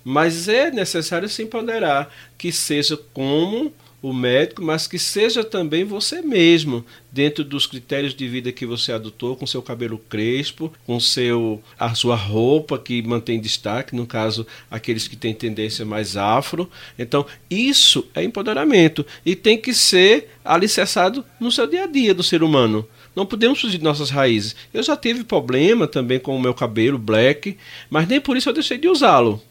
Mas 0.04 0.49
é 0.49 0.71
necessário 0.71 1.28
se 1.28 1.42
empoderar, 1.42 2.12
que 2.38 2.50
seja 2.50 2.97
como 3.12 3.73
o 4.02 4.12
médico, 4.12 4.62
mas 4.62 4.87
que 4.87 4.99
seja 4.99 5.45
também 5.45 5.85
você 5.85 6.23
mesmo, 6.23 6.85
dentro 7.12 7.45
dos 7.45 7.66
critérios 7.66 8.14
de 8.14 8.26
vida 8.26 8.50
que 8.50 8.64
você 8.64 8.92
adotou, 8.92 9.37
com 9.37 9.46
seu 9.46 9.61
cabelo 9.61 9.98
crespo, 9.98 10.72
com 10.87 10.98
seu 10.98 11.62
a 11.79 11.94
sua 11.94 12.16
roupa 12.16 12.79
que 12.79 13.03
mantém 13.03 13.40
destaque, 13.40 13.94
no 13.94 14.07
caso, 14.07 14.46
aqueles 14.70 15.07
que 15.07 15.16
têm 15.16 15.35
tendência 15.35 15.85
mais 15.85 16.16
afro. 16.16 16.70
Então, 16.98 17.27
isso 17.51 18.09
é 18.14 18.22
empoderamento 18.22 19.05
e 19.25 19.37
tem 19.37 19.59
que 19.59 19.75
ser 19.75 20.31
alicerçado 20.44 21.25
no 21.38 21.53
seu 21.53 21.66
dia 21.66 21.85
a 21.85 21.87
dia 21.87 22.14
do 22.14 22.22
ser 22.22 22.42
humano. 22.42 22.88
Não 23.14 23.27
podemos 23.27 23.61
fugir 23.61 23.79
de 23.79 23.85
nossas 23.85 24.09
raízes. 24.09 24.55
Eu 24.72 24.83
já 24.83 24.96
tive 24.96 25.25
problema 25.25 25.87
também 25.87 26.18
com 26.18 26.35
o 26.35 26.40
meu 26.40 26.55
cabelo 26.55 26.96
black, 26.96 27.57
mas 27.90 28.07
nem 28.07 28.20
por 28.20 28.37
isso 28.37 28.48
eu 28.48 28.55
deixei 28.55 28.79
de 28.79 28.88
usá-lo. 28.88 29.42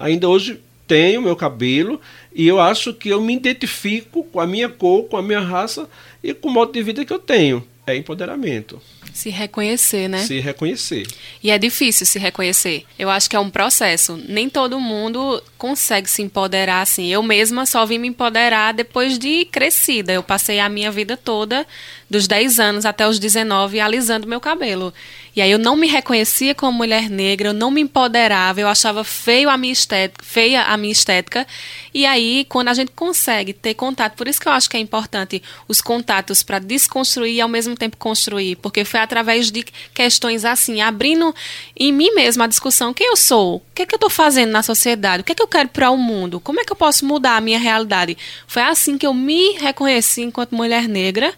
Ainda 0.00 0.28
hoje 0.28 0.58
tenho 0.88 1.20
meu 1.20 1.36
cabelo 1.36 2.00
e 2.34 2.48
eu 2.48 2.58
acho 2.58 2.94
que 2.94 3.10
eu 3.10 3.20
me 3.20 3.36
identifico 3.36 4.24
com 4.24 4.40
a 4.40 4.46
minha 4.46 4.68
cor, 4.68 5.04
com 5.04 5.16
a 5.16 5.22
minha 5.22 5.38
raça 5.38 5.88
e 6.24 6.34
com 6.34 6.48
o 6.48 6.52
modo 6.52 6.72
de 6.72 6.82
vida 6.82 7.04
que 7.04 7.12
eu 7.12 7.18
tenho. 7.18 7.64
É 7.86 7.94
empoderamento. 7.94 8.80
Se 9.12 9.30
reconhecer, 9.30 10.08
né? 10.08 10.18
Se 10.18 10.38
reconhecer. 10.38 11.06
E 11.42 11.50
é 11.50 11.58
difícil 11.58 12.06
se 12.06 12.18
reconhecer. 12.18 12.84
Eu 12.98 13.10
acho 13.10 13.28
que 13.28 13.34
é 13.34 13.40
um 13.40 13.50
processo. 13.50 14.18
Nem 14.28 14.48
todo 14.48 14.78
mundo 14.78 15.42
consegue 15.58 16.08
se 16.08 16.22
empoderar 16.22 16.82
assim. 16.82 17.08
Eu 17.08 17.22
mesma 17.22 17.66
só 17.66 17.84
vim 17.84 17.98
me 17.98 18.08
empoderar 18.08 18.72
depois 18.72 19.18
de 19.18 19.44
crescida. 19.46 20.12
Eu 20.12 20.22
passei 20.22 20.60
a 20.60 20.68
minha 20.68 20.90
vida 20.90 21.16
toda, 21.16 21.66
dos 22.10 22.26
10 22.26 22.58
anos 22.58 22.84
até 22.84 23.06
os 23.06 23.20
19, 23.20 23.78
alisando 23.78 24.26
meu 24.26 24.40
cabelo. 24.40 24.92
E 25.34 25.40
aí 25.40 25.50
eu 25.50 25.58
não 25.58 25.76
me 25.76 25.86
reconhecia 25.86 26.56
como 26.56 26.76
mulher 26.76 27.08
negra, 27.08 27.50
eu 27.50 27.52
não 27.52 27.70
me 27.70 27.80
empoderava, 27.80 28.60
eu 28.60 28.66
achava 28.66 29.04
feio 29.04 29.48
a 29.48 29.56
minha 29.56 29.72
estética, 29.72 30.24
feia 30.24 30.64
a 30.64 30.76
minha 30.76 30.92
estética. 30.92 31.46
E 31.94 32.04
aí, 32.04 32.44
quando 32.48 32.68
a 32.68 32.74
gente 32.74 32.90
consegue 32.90 33.52
ter 33.52 33.74
contato, 33.74 34.16
por 34.16 34.26
isso 34.26 34.40
que 34.40 34.48
eu 34.48 34.52
acho 34.52 34.68
que 34.68 34.76
é 34.76 34.80
importante 34.80 35.40
os 35.68 35.80
contatos 35.80 36.42
para 36.42 36.58
desconstruir 36.58 37.36
e 37.36 37.40
ao 37.40 37.48
mesmo 37.48 37.76
tempo 37.76 37.96
construir, 37.96 38.56
porque 38.56 38.84
foi 38.84 38.98
através 38.98 39.52
de 39.52 39.64
questões 39.94 40.44
assim, 40.44 40.80
abrindo 40.80 41.32
em 41.76 41.92
mim 41.92 42.12
mesma 42.12 42.44
a 42.44 42.48
discussão: 42.48 42.92
quem 42.92 43.06
eu 43.06 43.16
sou? 43.16 43.56
O 43.56 43.62
que 43.72 43.82
é 43.82 43.86
que 43.86 43.94
eu 43.94 43.98
estou 43.98 44.10
fazendo 44.10 44.50
na 44.50 44.64
sociedade? 44.64 45.20
O 45.20 45.24
que 45.24 45.30
é 45.30 45.34
que 45.34 45.42
eu 45.42 45.48
quero 45.48 45.68
para 45.68 45.92
o 45.92 45.96
mundo? 45.96 46.40
Como 46.40 46.60
é 46.60 46.64
que 46.64 46.72
eu 46.72 46.76
posso 46.76 47.06
mudar 47.06 47.36
a 47.36 47.40
minha 47.40 47.58
realidade? 47.58 48.18
Foi 48.48 48.62
assim 48.62 48.98
que 48.98 49.06
eu 49.06 49.14
me 49.14 49.52
reconheci 49.58 50.22
enquanto 50.22 50.56
mulher 50.56 50.88
negra. 50.88 51.32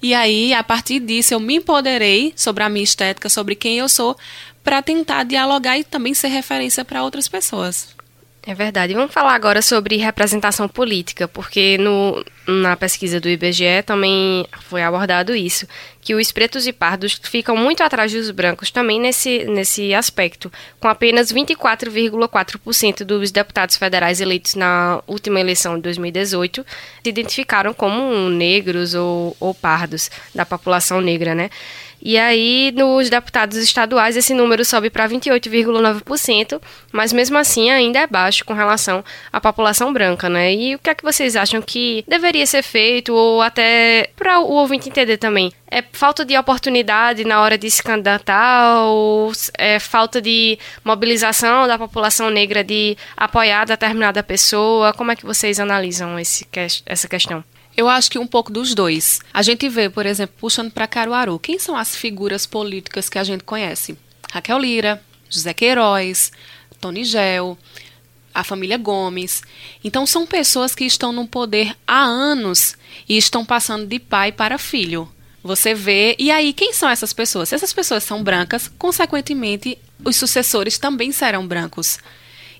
E 0.00 0.14
aí, 0.14 0.54
a 0.54 0.62
partir 0.62 1.00
disso, 1.00 1.34
eu 1.34 1.40
me 1.40 1.56
empoderei 1.56 2.32
sobre 2.36 2.62
a 2.62 2.68
minha 2.68 2.84
estética, 2.84 3.28
sobre 3.28 3.54
quem 3.54 3.78
eu 3.78 3.88
sou, 3.88 4.16
para 4.62 4.80
tentar 4.82 5.24
dialogar 5.24 5.78
e 5.78 5.84
também 5.84 6.14
ser 6.14 6.28
referência 6.28 6.84
para 6.84 7.02
outras 7.02 7.26
pessoas. 7.26 7.97
É 8.48 8.54
verdade. 8.54 8.94
Vamos 8.94 9.12
falar 9.12 9.34
agora 9.34 9.60
sobre 9.60 9.98
representação 9.98 10.66
política, 10.66 11.28
porque 11.28 11.76
no, 11.76 12.24
na 12.46 12.78
pesquisa 12.78 13.20
do 13.20 13.28
IBGE 13.28 13.82
também 13.84 14.46
foi 14.70 14.82
abordado 14.82 15.36
isso, 15.36 15.68
que 16.00 16.14
os 16.14 16.32
pretos 16.32 16.66
e 16.66 16.72
pardos 16.72 17.20
ficam 17.24 17.54
muito 17.54 17.82
atrás 17.82 18.10
dos 18.10 18.30
brancos 18.30 18.70
também 18.70 18.98
nesse, 18.98 19.44
nesse 19.44 19.92
aspecto, 19.92 20.50
com 20.80 20.88
apenas 20.88 21.30
24,4% 21.30 23.04
dos 23.04 23.30
deputados 23.30 23.76
federais 23.76 24.18
eleitos 24.18 24.54
na 24.54 25.02
última 25.06 25.38
eleição 25.38 25.76
de 25.76 25.82
2018 25.82 26.64
se 27.02 27.10
identificaram 27.10 27.74
como 27.74 28.30
negros 28.30 28.94
ou, 28.94 29.36
ou 29.38 29.52
pardos 29.52 30.10
da 30.34 30.46
população 30.46 31.02
negra, 31.02 31.34
né? 31.34 31.50
E 32.00 32.16
aí, 32.16 32.72
nos 32.74 33.10
deputados 33.10 33.56
estaduais, 33.56 34.16
esse 34.16 34.32
número 34.32 34.64
sobe 34.64 34.88
para 34.88 35.08
28,9%, 35.08 36.60
mas 36.92 37.12
mesmo 37.12 37.36
assim 37.36 37.70
ainda 37.70 37.98
é 37.98 38.06
baixo 38.06 38.44
com 38.44 38.54
relação 38.54 39.04
à 39.32 39.40
população 39.40 39.92
branca, 39.92 40.28
né? 40.28 40.54
E 40.54 40.74
o 40.74 40.78
que 40.78 40.90
é 40.90 40.94
que 40.94 41.04
vocês 41.04 41.34
acham 41.34 41.60
que 41.60 42.04
deveria 42.06 42.46
ser 42.46 42.62
feito, 42.62 43.12
ou 43.12 43.42
até 43.42 44.10
para 44.16 44.38
o 44.38 44.52
ouvinte 44.52 44.88
entender 44.88 45.16
também? 45.16 45.52
É 45.70 45.82
falta 45.92 46.24
de 46.24 46.36
oportunidade 46.36 47.24
na 47.24 47.40
hora 47.40 47.58
de 47.58 47.70
se 47.70 47.82
candidatar, 47.82 48.84
ou 48.84 49.32
é 49.56 49.78
falta 49.78 50.22
de 50.22 50.58
mobilização 50.84 51.66
da 51.66 51.76
população 51.76 52.30
negra 52.30 52.62
de 52.62 52.96
apoiar 53.16 53.66
determinada 53.66 54.22
pessoa? 54.22 54.92
Como 54.92 55.10
é 55.10 55.16
que 55.16 55.26
vocês 55.26 55.58
analisam 55.58 56.18
esse, 56.18 56.46
essa 56.86 57.08
questão? 57.08 57.44
Eu 57.78 57.88
acho 57.88 58.10
que 58.10 58.18
um 58.18 58.26
pouco 58.26 58.50
dos 58.50 58.74
dois. 58.74 59.20
A 59.32 59.40
gente 59.40 59.68
vê, 59.68 59.88
por 59.88 60.04
exemplo, 60.04 60.34
puxando 60.40 60.68
para 60.68 60.88
Caruaru, 60.88 61.38
quem 61.38 61.60
são 61.60 61.76
as 61.76 61.94
figuras 61.94 62.44
políticas 62.44 63.08
que 63.08 63.20
a 63.20 63.22
gente 63.22 63.44
conhece? 63.44 63.96
Raquel 64.32 64.58
Lira, 64.58 65.00
José 65.30 65.54
Queiroz, 65.54 66.32
Tony 66.80 67.04
Gel, 67.04 67.56
a 68.34 68.42
família 68.42 68.76
Gomes. 68.76 69.44
Então 69.84 70.04
são 70.06 70.26
pessoas 70.26 70.74
que 70.74 70.84
estão 70.84 71.12
no 71.12 71.28
poder 71.28 71.72
há 71.86 72.00
anos 72.02 72.76
e 73.08 73.16
estão 73.16 73.44
passando 73.44 73.86
de 73.86 74.00
pai 74.00 74.32
para 74.32 74.58
filho. 74.58 75.08
Você 75.40 75.72
vê, 75.72 76.16
e 76.18 76.32
aí 76.32 76.52
quem 76.52 76.72
são 76.72 76.90
essas 76.90 77.12
pessoas? 77.12 77.50
Se 77.50 77.54
essas 77.54 77.72
pessoas 77.72 78.02
são 78.02 78.24
brancas, 78.24 78.66
consequentemente, 78.76 79.78
os 80.04 80.16
sucessores 80.16 80.78
também 80.78 81.12
serão 81.12 81.46
brancos. 81.46 82.00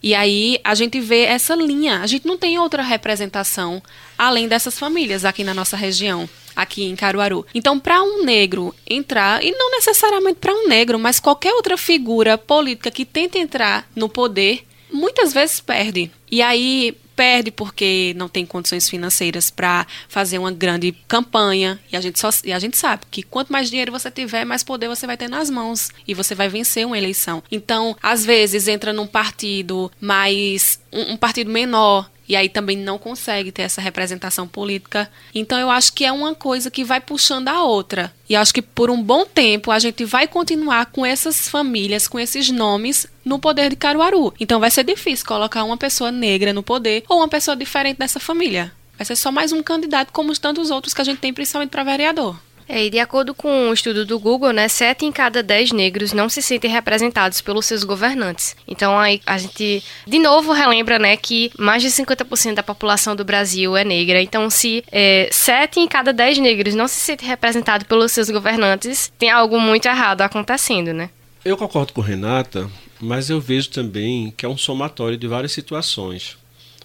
E 0.00 0.14
aí 0.14 0.60
a 0.62 0.76
gente 0.76 1.00
vê 1.00 1.22
essa 1.22 1.56
linha. 1.56 2.02
A 2.02 2.06
gente 2.06 2.24
não 2.24 2.38
tem 2.38 2.56
outra 2.56 2.84
representação 2.84 3.82
além 4.18 4.48
dessas 4.48 4.78
famílias 4.78 5.24
aqui 5.24 5.44
na 5.44 5.54
nossa 5.54 5.76
região, 5.76 6.28
aqui 6.56 6.84
em 6.84 6.96
Caruaru. 6.96 7.46
Então, 7.54 7.78
para 7.78 8.02
um 8.02 8.24
negro 8.24 8.74
entrar, 8.88 9.42
e 9.44 9.52
não 9.52 9.70
necessariamente 9.70 10.40
para 10.40 10.52
um 10.52 10.66
negro, 10.66 10.98
mas 10.98 11.20
qualquer 11.20 11.54
outra 11.54 11.78
figura 11.78 12.36
política 12.36 12.90
que 12.90 13.04
tente 13.04 13.38
entrar 13.38 13.88
no 13.94 14.08
poder, 14.08 14.66
muitas 14.92 15.32
vezes 15.32 15.60
perde. 15.60 16.10
E 16.30 16.42
aí 16.42 16.96
perde 17.18 17.50
porque 17.50 18.14
não 18.16 18.28
tem 18.28 18.46
condições 18.46 18.88
financeiras 18.88 19.50
para 19.50 19.84
fazer 20.08 20.38
uma 20.38 20.52
grande 20.52 20.92
campanha. 21.08 21.80
E 21.90 21.96
a, 21.96 22.00
gente 22.00 22.16
só, 22.18 22.30
e 22.44 22.52
a 22.52 22.60
gente 22.60 22.78
sabe 22.78 23.02
que 23.10 23.24
quanto 23.24 23.52
mais 23.52 23.68
dinheiro 23.68 23.90
você 23.90 24.08
tiver, 24.08 24.44
mais 24.44 24.62
poder 24.62 24.86
você 24.86 25.04
vai 25.04 25.16
ter 25.16 25.28
nas 25.28 25.50
mãos. 25.50 25.90
E 26.06 26.14
você 26.14 26.32
vai 26.32 26.48
vencer 26.48 26.86
uma 26.86 26.96
eleição. 26.96 27.42
Então, 27.50 27.96
às 28.00 28.24
vezes, 28.24 28.68
entra 28.68 28.92
num 28.92 29.06
partido 29.06 29.90
mais. 30.00 30.78
um, 30.92 31.14
um 31.14 31.16
partido 31.16 31.50
menor 31.50 32.08
e 32.28 32.36
aí 32.36 32.48
também 32.48 32.76
não 32.76 32.98
consegue 32.98 33.50
ter 33.50 33.62
essa 33.62 33.80
representação 33.80 34.46
política. 34.46 35.10
Então 35.34 35.58
eu 35.58 35.70
acho 35.70 35.92
que 35.92 36.04
é 36.04 36.12
uma 36.12 36.34
coisa 36.34 36.70
que 36.70 36.84
vai 36.84 37.00
puxando 37.00 37.48
a 37.48 37.64
outra. 37.64 38.12
E 38.28 38.36
acho 38.36 38.52
que 38.52 38.60
por 38.60 38.90
um 38.90 39.02
bom 39.02 39.24
tempo 39.24 39.70
a 39.70 39.78
gente 39.78 40.04
vai 40.04 40.28
continuar 40.28 40.86
com 40.86 41.06
essas 41.06 41.48
famílias, 41.48 42.06
com 42.06 42.18
esses 42.18 42.50
nomes 42.50 43.06
no 43.24 43.38
poder 43.38 43.70
de 43.70 43.76
Caruaru. 43.76 44.34
Então 44.38 44.60
vai 44.60 44.70
ser 44.70 44.84
difícil 44.84 45.26
colocar 45.26 45.64
uma 45.64 45.76
pessoa 45.76 46.12
negra 46.12 46.52
no 46.52 46.62
poder 46.62 47.04
ou 47.08 47.18
uma 47.18 47.28
pessoa 47.28 47.56
diferente 47.56 47.98
dessa 47.98 48.20
família. 48.20 48.72
Vai 48.96 49.04
ser 49.04 49.16
só 49.16 49.30
mais 49.30 49.52
um 49.52 49.62
candidato 49.62 50.12
como 50.12 50.32
os 50.32 50.38
tantos 50.38 50.70
outros 50.70 50.92
que 50.92 51.00
a 51.00 51.04
gente 51.04 51.18
tem, 51.18 51.32
principalmente 51.32 51.70
para 51.70 51.84
vereador. 51.84 52.36
É, 52.68 52.84
e 52.84 52.90
de 52.90 52.98
acordo 52.98 53.34
com 53.34 53.50
um 53.50 53.72
estudo 53.72 54.04
do 54.04 54.18
Google, 54.18 54.52
né, 54.52 54.68
7 54.68 55.06
em 55.06 55.10
cada 55.10 55.42
10 55.42 55.72
negros 55.72 56.12
não 56.12 56.28
se 56.28 56.42
sentem 56.42 56.70
representados 56.70 57.40
pelos 57.40 57.64
seus 57.64 57.82
governantes. 57.82 58.54
Então 58.66 58.98
aí 58.98 59.22
a 59.24 59.38
gente 59.38 59.82
de 60.06 60.18
novo 60.18 60.52
relembra 60.52 60.98
né, 60.98 61.16
que 61.16 61.50
mais 61.58 61.82
de 61.82 61.88
50% 61.88 62.54
da 62.54 62.62
população 62.62 63.16
do 63.16 63.24
Brasil 63.24 63.74
é 63.74 63.84
negra. 63.84 64.20
Então, 64.20 64.50
se 64.50 64.84
é, 64.92 65.28
7 65.32 65.80
em 65.80 65.88
cada 65.88 66.12
10 66.12 66.38
negros 66.38 66.74
não 66.74 66.86
se 66.86 67.00
sentem 67.00 67.28
representados 67.28 67.86
pelos 67.86 68.12
seus 68.12 68.28
governantes, 68.28 69.10
tem 69.18 69.30
algo 69.30 69.58
muito 69.58 69.86
errado 69.86 70.20
acontecendo, 70.20 70.92
né? 70.92 71.08
Eu 71.44 71.56
concordo 71.56 71.92
com 71.92 72.00
Renata, 72.02 72.68
mas 73.00 73.30
eu 73.30 73.40
vejo 73.40 73.70
também 73.70 74.32
que 74.36 74.44
é 74.44 74.48
um 74.48 74.58
somatório 74.58 75.16
de 75.16 75.26
várias 75.26 75.52
situações. 75.52 76.36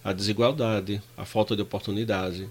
A 0.03 0.13
desigualdade, 0.13 1.01
a 1.17 1.25
falta 1.25 1.55
de 1.55 1.61
oportunidade. 1.61 2.47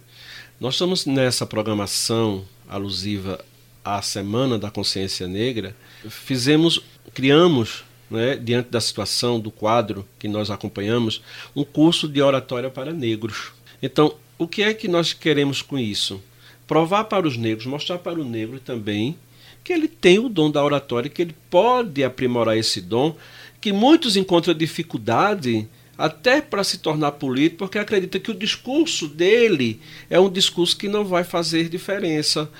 Nós 0.60 0.74
estamos 0.74 1.06
nessa 1.06 1.46
programação 1.46 2.44
alusiva 2.74 3.44
à 3.84 4.00
Semana 4.00 4.58
da 4.58 4.70
Consciência 4.70 5.26
Negra, 5.28 5.76
fizemos, 6.08 6.80
criamos, 7.12 7.84
né, 8.10 8.36
diante 8.36 8.70
da 8.70 8.80
situação 8.80 9.40
do 9.40 9.50
quadro 9.50 10.06
que 10.18 10.28
nós 10.28 10.50
acompanhamos, 10.50 11.22
um 11.54 11.64
curso 11.64 12.08
de 12.08 12.20
oratória 12.22 12.70
para 12.70 12.92
negros. 12.92 13.52
Então, 13.82 14.14
o 14.38 14.46
que 14.46 14.62
é 14.62 14.72
que 14.72 14.88
nós 14.88 15.12
queremos 15.12 15.62
com 15.62 15.78
isso? 15.78 16.22
Provar 16.66 17.04
para 17.04 17.26
os 17.26 17.36
negros, 17.36 17.66
mostrar 17.66 17.98
para 17.98 18.20
o 18.20 18.24
negro 18.24 18.58
também 18.60 19.16
que 19.64 19.72
ele 19.72 19.88
tem 19.88 20.18
o 20.18 20.28
dom 20.28 20.50
da 20.50 20.62
oratória, 20.62 21.10
que 21.10 21.22
ele 21.22 21.34
pode 21.48 22.02
aprimorar 22.02 22.56
esse 22.56 22.80
dom, 22.80 23.16
que 23.60 23.72
muitos 23.72 24.16
encontram 24.16 24.54
dificuldade 24.54 25.68
até 25.96 26.40
para 26.40 26.64
se 26.64 26.78
tornar 26.78 27.12
político, 27.12 27.58
porque 27.58 27.78
acredita 27.78 28.18
que 28.18 28.30
o 28.30 28.34
discurso 28.34 29.06
dele 29.06 29.78
é 30.08 30.18
um 30.18 30.30
discurso 30.30 30.76
que 30.76 30.88
não 30.88 31.04
vai 31.04 31.22
fazer 31.22 31.68
diferença. 31.68 32.50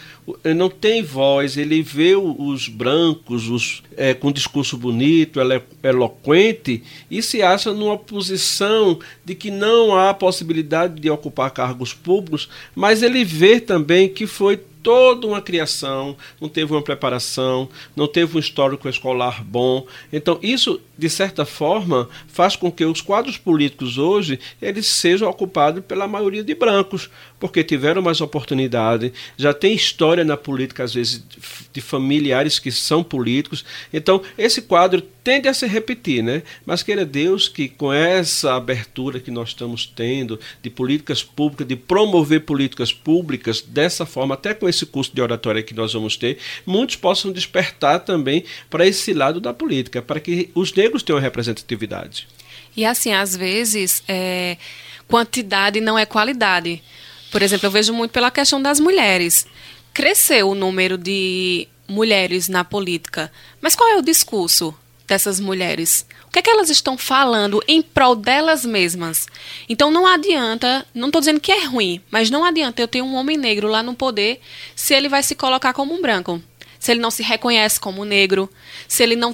Ele 0.45 0.55
não 0.55 0.69
tem 0.69 1.03
voz, 1.03 1.57
ele 1.57 1.83
vê 1.83 2.15
os 2.15 2.69
brancos 2.69 3.49
os, 3.49 3.83
é, 3.97 4.15
com 4.15 4.31
discurso 4.31 4.77
bonito, 4.77 5.41
eloquente, 5.83 6.83
e 7.11 7.23
se 7.23 7.43
acha 7.43 7.73
numa 7.73 7.99
posição 7.99 8.99
de 9.25 9.35
que 9.35 9.51
não 9.51 9.99
há 9.99 10.13
possibilidade 10.15 11.01
de 11.01 11.11
ocupar 11.11 11.51
cargos 11.51 11.93
públicos, 11.95 12.49
mas 12.75 13.03
ele 13.03 13.25
vê 13.25 13.59
também 13.59 14.09
que 14.09 14.27
foi 14.27 14.61
toda 14.83 15.27
uma 15.27 15.41
criação, 15.41 16.17
não 16.41 16.49
teve 16.49 16.73
uma 16.73 16.83
preparação, 16.83 17.69
não 17.95 18.07
teve 18.07 18.37
um 18.37 18.41
histórico 18.41 18.89
escolar 18.89 19.43
bom. 19.45 19.87
Então, 20.13 20.39
isso, 20.43 20.81
de 20.99 21.09
certa 21.09 21.45
forma, 21.45 22.09
faz 22.27 22.57
com 22.57 22.71
que 22.71 22.85
os 22.85 23.01
quadros 23.01 23.37
políticos 23.37 23.99
hoje 23.99 24.39
eles 24.61 24.87
sejam 24.87 25.29
ocupados 25.29 25.85
pela 25.85 26.09
maioria 26.09 26.43
de 26.43 26.55
brancos, 26.55 27.11
porque 27.39 27.65
tiveram 27.65 28.03
mais 28.03 28.21
oportunidade, 28.21 29.13
já 29.37 29.53
tem 29.53 29.75
história 29.75 30.25
na 30.25 30.37
política, 30.37 30.85
às 30.85 30.95
vezes, 30.95 31.23
de 31.73 31.81
familiares 31.81 32.59
que 32.59 32.71
são 32.71 33.03
políticos. 33.03 33.65
Então, 33.93 34.23
esse 34.37 34.63
quadro 34.63 35.03
tende 35.25 35.49
a 35.49 35.55
se 35.55 35.67
repetir, 35.67 36.23
né? 36.23 36.43
Mas 36.67 36.83
queira 36.83 37.05
Deus 37.05 37.49
que 37.49 37.69
com 37.69 37.93
essa 37.93 38.55
abertura 38.55 39.21
que 39.21 39.31
nós 39.31 39.51
estamos 39.51 39.87
tendo 39.87 40.39
de 40.61 40.69
políticas 40.69 41.23
públicas, 41.23 41.67
de 41.67 41.77
promover 41.77 42.41
políticas 42.41 42.93
públicas 42.93 43.61
dessa 43.61 44.05
forma, 44.05 44.35
até 44.35 44.53
com 44.55 44.69
esse 44.73 44.87
curso 44.87 45.15
de 45.15 45.21
oratória 45.21 45.63
que 45.63 45.75
nós 45.75 45.93
vamos 45.93 46.17
ter, 46.17 46.39
muitos 46.67 46.97
possam 46.97 47.31
despertar 47.31 48.01
também 48.01 48.45
para 48.69 48.87
esse 48.87 49.13
lado 49.13 49.41
da 49.41 49.55
política, 49.55 50.03
para 50.03 50.19
que 50.19 50.51
os 50.55 50.73
negros 50.73 51.03
tenham 51.03 51.21
representatividade. 51.21 52.27
E 52.77 52.85
assim, 52.85 53.13
às 53.13 53.37
vezes, 53.37 54.03
é, 54.09 54.57
quantidade 55.07 55.81
não 55.81 55.99
é 55.99 56.07
qualidade. 56.07 56.83
Por 57.31 57.43
exemplo, 57.43 57.67
eu 57.67 57.71
vejo 57.71 57.93
muito 57.93 58.11
pela 58.11 58.31
questão 58.31 58.61
das 58.61 58.81
mulheres. 58.81 59.47
Cresceu 59.95 60.51
o 60.51 60.55
número 60.55 60.97
de 60.97 61.69
mulheres 61.87 62.49
na 62.49 62.65
política, 62.65 63.31
mas 63.61 63.75
qual 63.75 63.89
é 63.91 63.97
o 63.97 64.03
discurso 64.03 64.75
dessas 65.13 65.39
mulheres? 65.39 66.07
O 66.27 66.31
que 66.31 66.39
é 66.39 66.43
que 66.43 66.49
elas 66.49 66.71
estão 66.71 66.97
falando 66.97 67.63
em 67.69 67.83
prol 67.83 68.17
delas 68.17 68.65
mesmas? 68.65 69.27
Então 69.69 69.91
não 69.91 70.07
adianta, 70.07 70.87
não 70.95 71.09
estou 71.09 71.21
dizendo 71.21 71.39
que 71.39 71.53
é 71.53 71.67
ruim, 71.67 72.01
mas 72.11 72.31
não 72.31 72.47
adianta 72.47 72.81
eu 72.81 72.89
ter 72.89 73.03
um 73.03 73.15
homem 73.15 73.37
negro 73.37 73.69
lá 73.69 73.83
no 73.83 73.95
poder 73.95 74.41
se 74.75 74.95
ele 74.95 75.11
vai 75.11 75.23
se 75.23 75.35
colocar 75.35 75.75
como 75.75 75.95
um 75.95 76.01
branco 76.01 76.43
se 76.79 76.91
ele 76.91 77.01
não 77.01 77.13
se 77.13 77.23
reconhece 77.23 77.79
como 77.79 78.05
negro, 78.05 78.51
se 78.89 79.05
ele 79.05 79.15
não 79.15 79.33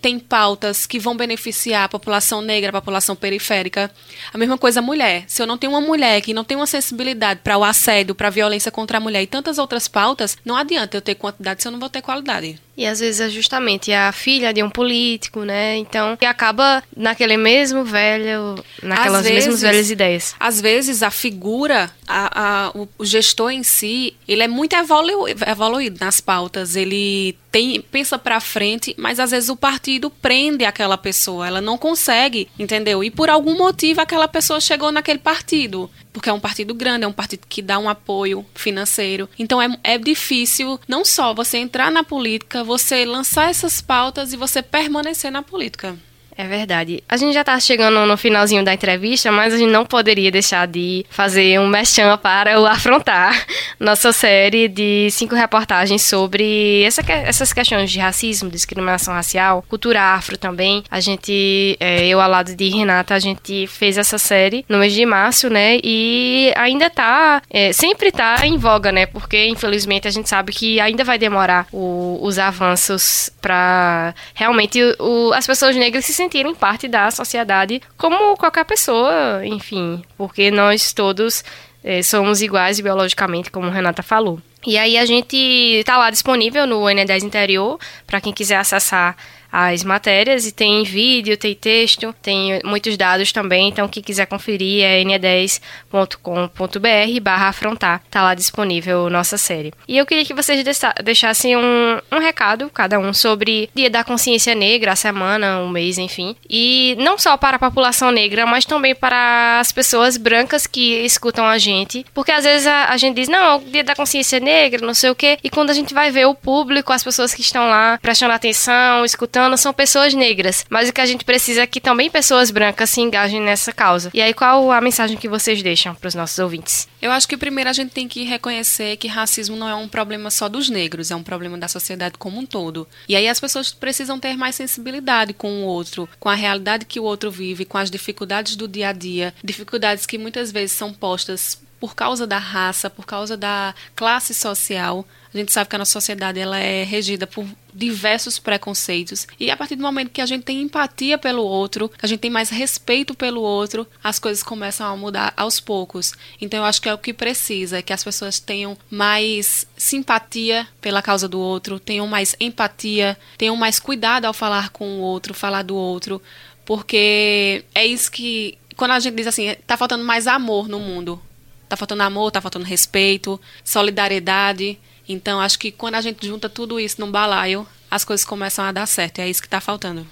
tem 0.00 0.16
pautas 0.16 0.86
que 0.86 0.96
vão 0.96 1.16
beneficiar 1.16 1.82
a 1.82 1.88
população 1.88 2.40
negra, 2.40 2.68
a 2.68 2.80
população 2.80 3.16
periférica. 3.16 3.90
A 4.32 4.38
mesma 4.38 4.56
coisa 4.56 4.78
a 4.78 4.82
mulher. 4.82 5.24
Se 5.26 5.42
eu 5.42 5.46
não 5.46 5.58
tenho 5.58 5.72
uma 5.72 5.80
mulher 5.80 6.20
que 6.20 6.32
não 6.32 6.44
tem 6.44 6.56
uma 6.56 6.68
sensibilidade 6.68 7.40
para 7.42 7.58
o 7.58 7.64
assédio, 7.64 8.14
para 8.14 8.28
a 8.28 8.30
violência 8.30 8.70
contra 8.70 8.98
a 8.98 9.00
mulher 9.00 9.24
e 9.24 9.26
tantas 9.26 9.58
outras 9.58 9.88
pautas, 9.88 10.38
não 10.44 10.54
adianta 10.54 10.96
eu 10.96 11.02
ter 11.02 11.16
quantidade 11.16 11.62
se 11.62 11.66
eu 11.66 11.72
não 11.72 11.80
vou 11.80 11.90
ter 11.90 12.00
qualidade. 12.00 12.60
E 12.76 12.86
às 12.86 12.98
vezes 13.00 13.20
é 13.20 13.28
justamente 13.28 13.92
a 13.92 14.10
filha 14.10 14.52
de 14.52 14.62
um 14.62 14.68
político, 14.68 15.44
né? 15.44 15.76
Então, 15.76 16.16
que 16.16 16.26
acaba 16.26 16.82
naquele 16.96 17.36
mesmo 17.36 17.84
velho, 17.84 18.62
naquelas 18.82 19.22
vezes, 19.22 19.46
mesmas 19.46 19.62
velhas 19.62 19.90
ideias. 19.90 20.34
Às 20.40 20.60
vezes 20.60 21.02
a 21.02 21.10
figura, 21.10 21.90
a, 22.06 22.66
a, 22.66 22.70
o, 22.70 23.04
gestor 23.04 23.50
em 23.52 23.62
si, 23.62 24.16
ele 24.26 24.42
é 24.42 24.48
muito 24.48 24.74
evolu, 24.74 25.28
evoluído 25.28 25.98
nas 26.00 26.20
pautas, 26.20 26.74
ele 26.74 27.36
tem, 27.52 27.80
pensa 27.80 28.18
para 28.18 28.40
frente, 28.40 28.94
mas 28.98 29.20
às 29.20 29.30
vezes 29.30 29.48
o 29.48 29.56
partido 29.56 30.10
prende 30.10 30.64
aquela 30.64 30.98
pessoa, 30.98 31.46
ela 31.46 31.60
não 31.60 31.78
consegue, 31.78 32.48
entendeu? 32.58 33.04
E 33.04 33.10
por 33.10 33.30
algum 33.30 33.56
motivo 33.56 34.00
aquela 34.00 34.26
pessoa 34.26 34.60
chegou 34.60 34.90
naquele 34.90 35.20
partido 35.20 35.88
porque 36.14 36.30
é 36.30 36.32
um 36.32 36.40
partido 36.40 36.72
grande, 36.72 37.04
é 37.04 37.08
um 37.08 37.12
partido 37.12 37.44
que 37.48 37.60
dá 37.60 37.76
um 37.76 37.88
apoio 37.88 38.46
financeiro. 38.54 39.28
Então 39.36 39.60
é, 39.60 39.68
é 39.82 39.98
difícil 39.98 40.80
não 40.86 41.04
só 41.04 41.34
você 41.34 41.58
entrar 41.58 41.90
na 41.90 42.04
política, 42.04 42.62
você 42.62 43.04
lançar 43.04 43.50
essas 43.50 43.82
pautas 43.82 44.32
e 44.32 44.36
você 44.36 44.62
permanecer 44.62 45.32
na 45.32 45.42
política. 45.42 45.98
É 46.36 46.46
verdade. 46.48 47.02
A 47.08 47.16
gente 47.16 47.32
já 47.32 47.42
está 47.42 47.58
chegando 47.60 48.04
no 48.06 48.16
finalzinho 48.16 48.64
da 48.64 48.74
entrevista, 48.74 49.30
mas 49.30 49.54
a 49.54 49.56
gente 49.56 49.70
não 49.70 49.86
poderia 49.86 50.32
deixar 50.32 50.66
de 50.66 51.06
fazer 51.08 51.60
um 51.60 51.68
mechan 51.68 52.16
para 52.18 52.60
o 52.60 52.66
afrontar 52.66 53.46
nossa 53.78 54.12
série 54.12 54.66
de 54.66 55.08
cinco 55.10 55.34
reportagens 55.34 56.02
sobre 56.02 56.82
essa, 56.82 57.02
essas 57.08 57.52
questões 57.52 57.90
de 57.90 58.00
racismo, 58.00 58.50
discriminação 58.50 59.14
racial, 59.14 59.64
cultura 59.68 60.00
afro 60.00 60.36
também. 60.36 60.82
A 60.90 60.98
gente, 60.98 61.76
é, 61.78 62.06
eu 62.06 62.20
ao 62.20 62.28
lado 62.28 62.54
de 62.54 62.68
Renata, 62.68 63.14
a 63.14 63.18
gente 63.18 63.66
fez 63.68 63.96
essa 63.96 64.18
série 64.18 64.64
no 64.68 64.78
mês 64.78 64.92
de 64.92 65.06
março, 65.06 65.48
né? 65.48 65.78
E 65.84 66.52
ainda 66.56 66.86
está, 66.86 67.42
é, 67.48 67.72
sempre 67.72 68.08
está 68.08 68.44
em 68.44 68.56
voga, 68.56 68.90
né? 68.90 69.06
Porque 69.06 69.46
infelizmente 69.46 70.08
a 70.08 70.10
gente 70.10 70.28
sabe 70.28 70.52
que 70.52 70.80
ainda 70.80 71.04
vai 71.04 71.18
demorar 71.18 71.66
o, 71.72 72.18
os 72.22 72.40
avanços 72.40 73.30
para 73.40 74.14
realmente 74.34 74.80
o, 74.98 75.32
as 75.32 75.46
pessoas 75.46 75.76
negras 75.76 76.04
se 76.04 76.23
sentirem 76.24 76.54
parte 76.54 76.88
da 76.88 77.10
sociedade 77.10 77.80
como 77.96 78.36
qualquer 78.36 78.64
pessoa, 78.64 79.44
enfim, 79.44 80.02
porque 80.16 80.50
nós 80.50 80.92
todos 80.92 81.44
é, 81.82 82.02
somos 82.02 82.40
iguais 82.40 82.80
biologicamente, 82.80 83.50
como 83.50 83.70
Renata 83.70 84.02
falou. 84.02 84.40
E 84.66 84.78
aí 84.78 84.96
a 84.96 85.04
gente 85.04 85.36
está 85.36 85.98
lá 85.98 86.10
disponível 86.10 86.66
no 86.66 86.80
N10 86.80 87.22
Interior 87.22 87.78
para 88.06 88.20
quem 88.20 88.32
quiser 88.32 88.56
acessar 88.56 89.14
as 89.56 89.84
matérias 89.84 90.48
e 90.48 90.52
tem 90.52 90.82
vídeo, 90.82 91.36
tem 91.36 91.54
texto, 91.54 92.12
tem 92.20 92.60
muitos 92.64 92.96
dados 92.96 93.30
também, 93.30 93.68
então 93.68 93.86
quem 93.86 94.02
quiser 94.02 94.26
conferir 94.26 94.82
é 94.82 95.00
n10.com.br 95.04 97.20
barra 97.22 97.50
afrontar, 97.50 98.02
tá 98.10 98.20
lá 98.20 98.34
disponível 98.34 99.08
nossa 99.08 99.38
série. 99.38 99.72
E 99.86 99.96
eu 99.96 100.04
queria 100.04 100.24
que 100.24 100.34
vocês 100.34 100.64
deixassem 101.04 101.56
um, 101.56 102.00
um 102.10 102.18
recado, 102.18 102.68
cada 102.68 102.98
um, 102.98 103.14
sobre 103.14 103.70
Dia 103.72 103.88
da 103.88 104.02
Consciência 104.02 104.56
Negra, 104.56 104.90
a 104.90 104.96
semana, 104.96 105.60
um 105.60 105.68
mês, 105.68 105.98
enfim, 105.98 106.34
e 106.50 106.96
não 106.98 107.16
só 107.16 107.36
para 107.36 107.54
a 107.54 107.60
população 107.60 108.10
negra, 108.10 108.44
mas 108.46 108.64
também 108.64 108.92
para 108.92 109.60
as 109.60 109.70
pessoas 109.70 110.16
brancas 110.16 110.66
que 110.66 110.96
escutam 111.04 111.46
a 111.46 111.58
gente, 111.58 112.04
porque 112.12 112.32
às 112.32 112.42
vezes 112.42 112.66
a, 112.66 112.86
a 112.86 112.96
gente 112.96 113.14
diz, 113.14 113.28
não, 113.28 113.60
Dia 113.60 113.84
da 113.84 113.94
Consciência 113.94 114.40
Negra, 114.40 114.84
não 114.84 114.94
sei 114.94 115.10
o 115.10 115.14
quê, 115.14 115.38
e 115.44 115.48
quando 115.48 115.70
a 115.70 115.74
gente 115.74 115.94
vai 115.94 116.10
ver 116.10 116.26
o 116.26 116.34
público, 116.34 116.92
as 116.92 117.04
pessoas 117.04 117.32
que 117.32 117.40
estão 117.40 117.68
lá 117.68 118.00
prestando 118.02 118.32
atenção, 118.32 119.04
escutando, 119.04 119.43
são 119.56 119.72
pessoas 119.72 120.14
negras, 120.14 120.64
mas 120.68 120.88
o 120.88 120.92
que 120.92 121.00
a 121.00 121.06
gente 121.06 121.24
precisa 121.24 121.62
é 121.62 121.66
que 121.66 121.80
também 121.80 122.10
pessoas 122.10 122.50
brancas 122.50 122.90
se 122.90 123.00
engajem 123.00 123.40
nessa 123.40 123.72
causa. 123.72 124.10
E 124.14 124.20
aí, 124.20 124.32
qual 124.34 124.70
a 124.70 124.80
mensagem 124.80 125.16
que 125.16 125.28
vocês 125.28 125.62
deixam 125.62 125.94
para 125.94 126.08
os 126.08 126.14
nossos 126.14 126.38
ouvintes? 126.38 126.88
Eu 127.00 127.10
acho 127.10 127.28
que 127.28 127.36
primeiro 127.36 127.70
a 127.70 127.72
gente 127.72 127.90
tem 127.90 128.08
que 128.08 128.24
reconhecer 128.24 128.96
que 128.96 129.08
racismo 129.08 129.56
não 129.56 129.68
é 129.68 129.74
um 129.74 129.88
problema 129.88 130.30
só 130.30 130.48
dos 130.48 130.68
negros, 130.68 131.10
é 131.10 131.16
um 131.16 131.22
problema 131.22 131.58
da 131.58 131.68
sociedade 131.68 132.18
como 132.18 132.38
um 132.38 132.46
todo. 132.46 132.88
E 133.08 133.14
aí 133.16 133.28
as 133.28 133.40
pessoas 133.40 133.72
precisam 133.72 134.18
ter 134.18 134.36
mais 134.36 134.54
sensibilidade 134.54 135.32
com 135.32 135.62
o 135.62 135.66
outro, 135.66 136.08
com 136.18 136.28
a 136.28 136.34
realidade 136.34 136.84
que 136.84 136.98
o 136.98 137.04
outro 137.04 137.30
vive, 137.30 137.64
com 137.64 137.78
as 137.78 137.90
dificuldades 137.90 138.56
do 138.56 138.66
dia 138.66 138.88
a 138.88 138.92
dia, 138.92 139.34
dificuldades 139.42 140.06
que 140.06 140.18
muitas 140.18 140.50
vezes 140.50 140.76
são 140.76 140.92
postas 140.92 141.58
por 141.84 141.94
causa 141.94 142.26
da 142.26 142.38
raça, 142.38 142.88
por 142.88 143.04
causa 143.04 143.36
da 143.36 143.74
classe 143.94 144.32
social. 144.32 145.06
A 145.34 145.38
gente 145.38 145.52
sabe 145.52 145.68
que 145.68 145.74
a 145.74 145.78
nossa 145.80 145.90
sociedade 145.90 146.38
ela 146.38 146.58
é 146.58 146.84
regida 146.84 147.26
por 147.26 147.44
diversos 147.74 148.38
preconceitos. 148.38 149.26
E 149.38 149.50
a 149.50 149.56
partir 149.56 149.74
do 149.74 149.82
momento 149.82 150.10
que 150.10 150.20
a 150.20 150.26
gente 150.26 150.44
tem 150.44 150.62
empatia 150.62 151.18
pelo 151.18 151.42
outro, 151.42 151.88
que 151.88 152.06
a 152.06 152.08
gente 152.08 152.20
tem 152.20 152.30
mais 152.30 152.50
respeito 152.50 153.14
pelo 153.16 153.42
outro, 153.42 153.84
as 154.02 154.20
coisas 154.20 154.44
começam 154.44 154.86
a 154.86 154.96
mudar 154.96 155.34
aos 155.36 155.58
poucos. 155.58 156.12
Então 156.40 156.60
eu 156.60 156.64
acho 156.64 156.80
que 156.80 156.88
é 156.88 156.94
o 156.94 156.98
que 156.98 157.12
precisa, 157.12 157.82
que 157.82 157.92
as 157.92 158.04
pessoas 158.04 158.38
tenham 158.38 158.78
mais 158.88 159.66
simpatia 159.76 160.68
pela 160.80 161.02
causa 161.02 161.28
do 161.28 161.40
outro, 161.40 161.80
tenham 161.80 162.06
mais 162.06 162.36
empatia, 162.38 163.18
tenham 163.36 163.56
mais 163.56 163.80
cuidado 163.80 164.26
ao 164.26 164.32
falar 164.32 164.70
com 164.70 164.98
o 164.98 165.00
outro, 165.00 165.34
falar 165.34 165.62
do 165.62 165.74
outro, 165.74 166.22
porque 166.64 167.64
é 167.74 167.84
isso 167.84 168.10
que 168.10 168.56
quando 168.76 168.92
a 168.92 169.00
gente 169.00 169.14
diz 169.14 169.26
assim, 169.26 169.54
tá 169.66 169.76
faltando 169.76 170.04
mais 170.04 170.28
amor 170.28 170.68
no 170.68 170.78
mundo. 170.78 171.20
Tá 171.68 171.76
faltando 171.76 172.02
amor, 172.02 172.30
tá 172.30 172.40
faltando 172.40 172.64
respeito, 172.64 173.40
solidariedade. 173.64 174.78
Então, 175.08 175.40
acho 175.40 175.58
que 175.58 175.70
quando 175.70 175.96
a 175.96 176.00
gente 176.00 176.26
junta 176.26 176.48
tudo 176.48 176.80
isso 176.80 177.00
num 177.00 177.10
balaio, 177.10 177.66
as 177.90 178.04
coisas 178.04 178.24
começam 178.24 178.64
a 178.64 178.72
dar 178.72 178.86
certo. 178.86 179.18
É 179.18 179.28
isso 179.28 179.40
que 179.40 179.46
está 179.46 179.60
faltando. 179.60 180.06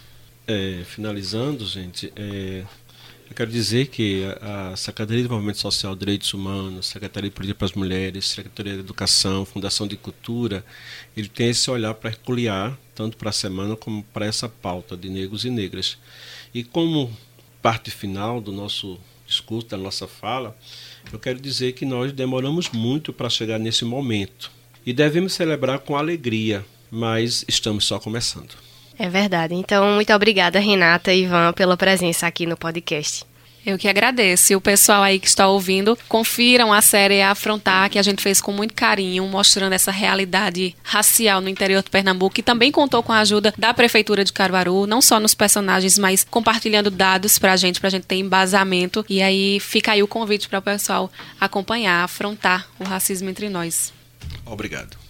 É, 0.47 0.83
finalizando, 0.85 1.65
gente, 1.65 2.13
é, 2.15 2.65
eu 3.31 3.35
quero 3.35 3.51
dizer 3.51 3.87
que 3.87 4.25
a, 4.41 4.77
Secretaria 4.77 5.17
de 5.17 5.23
Desenvolvimento 5.23 5.59
Social, 5.59 5.97
Direitos 5.97 6.35
Humanos, 6.35 6.87
Secretaria 6.87 7.31
de 7.31 7.35
Política 7.35 7.59
para 7.59 7.67
as 7.67 7.73
Mulheres, 7.73 8.29
Secretaria 8.29 8.75
de 8.75 8.81
Educação, 8.81 9.47
Fundação 9.47 9.87
de 9.87 9.97
Cultura, 9.97 10.65
ele 11.17 11.29
tem 11.29 11.49
esse 11.49 11.71
olhar 11.71 11.95
peculiar, 11.95 12.77
tanto 12.95 13.17
para 13.17 13.31
a 13.31 13.33
semana 13.33 13.75
como 13.75 14.03
para 14.13 14.27
essa 14.27 14.49
pauta 14.49 14.97
de 14.97 15.09
negros 15.09 15.45
e 15.47 15.51
negras. 15.51 15.97
E 16.53 16.63
como 16.63 17.11
parte 17.63 17.91
final 17.91 18.41
do 18.41 18.53
nosso 18.53 18.99
discurso, 19.27 19.69
da 19.69 19.79
nossa 19.79 20.07
fala, 20.07 20.55
eu 21.11 21.19
quero 21.19 21.41
dizer 21.41 21.73
que 21.73 21.87
nós 21.87 22.13
demoramos 22.13 22.69
muito 22.69 23.13
para 23.13 23.31
chegar 23.31 23.59
nesse 23.59 23.85
momento 23.85 24.51
e 24.85 24.93
devemos 24.93 25.33
celebrar 25.33 25.81
com 25.81 25.97
alegria, 25.97 26.65
mas 26.91 27.45
estamos 27.49 27.85
só 27.85 27.99
começando. 27.99 28.55
É 28.99 29.09
verdade. 29.09 29.55
Então, 29.55 29.95
muito 29.95 30.13
obrigada, 30.13 30.59
Renata 30.59 31.13
e 31.13 31.25
Ivan, 31.25 31.53
pela 31.53 31.77
presença 31.77 32.27
aqui 32.27 32.47
no 32.47 32.57
podcast. 32.57 33.25
Eu 33.65 33.79
que 33.79 33.89
agradeço. 33.89 34.53
E 34.53 34.57
o 34.57 34.61
pessoal 34.61 35.03
aí 35.03 35.21
que 35.21 35.29
está 35.29 35.47
ouvindo, 35.47 35.97
confiram 36.09 36.73
a 36.73 36.83
série 36.83 37.23
Afrontar, 37.23 37.89
que 37.89 37.99
a 37.99 38.03
gente 38.03 38.21
fez 38.21 38.41
com 38.41 38.53
muito 38.53 38.75
carinho, 38.75 39.25
mostrando 39.27 39.73
essa 39.73 39.93
realidade 39.93 40.75
racial 40.83 41.41
no 41.41 41.49
interior 41.49 41.83
de 41.83 41.89
Pernambuco, 41.89 42.35
que 42.35 42.43
também 42.43 42.73
contou 42.73 43.03
com 43.03 43.13
a 43.13 43.21
ajuda 43.21 43.55
da 43.57 43.73
Prefeitura 43.73 44.25
de 44.25 44.33
Caruaru, 44.33 44.87
não 44.87 45.01
só 45.01 45.21
nos 45.21 45.35
personagens, 45.35 45.97
mas 45.97 46.25
compartilhando 46.29 46.91
dados 46.91 47.39
para 47.39 47.53
a 47.53 47.57
gente, 47.57 47.79
para 47.79 47.87
a 47.89 47.93
gente 47.93 48.07
ter 48.07 48.17
embasamento. 48.17 49.07
E 49.09 49.23
aí 49.23 49.61
fica 49.61 49.93
aí 49.93 50.03
o 50.03 50.09
convite 50.09 50.49
para 50.49 50.59
o 50.59 50.63
pessoal 50.63 51.11
acompanhar, 51.41 52.03
afrontar 52.03 52.67
o 52.81 52.85
racismo 52.85 53.31
entre 53.31 53.49
nós. 53.49 53.93
Obrigado. 54.45 55.03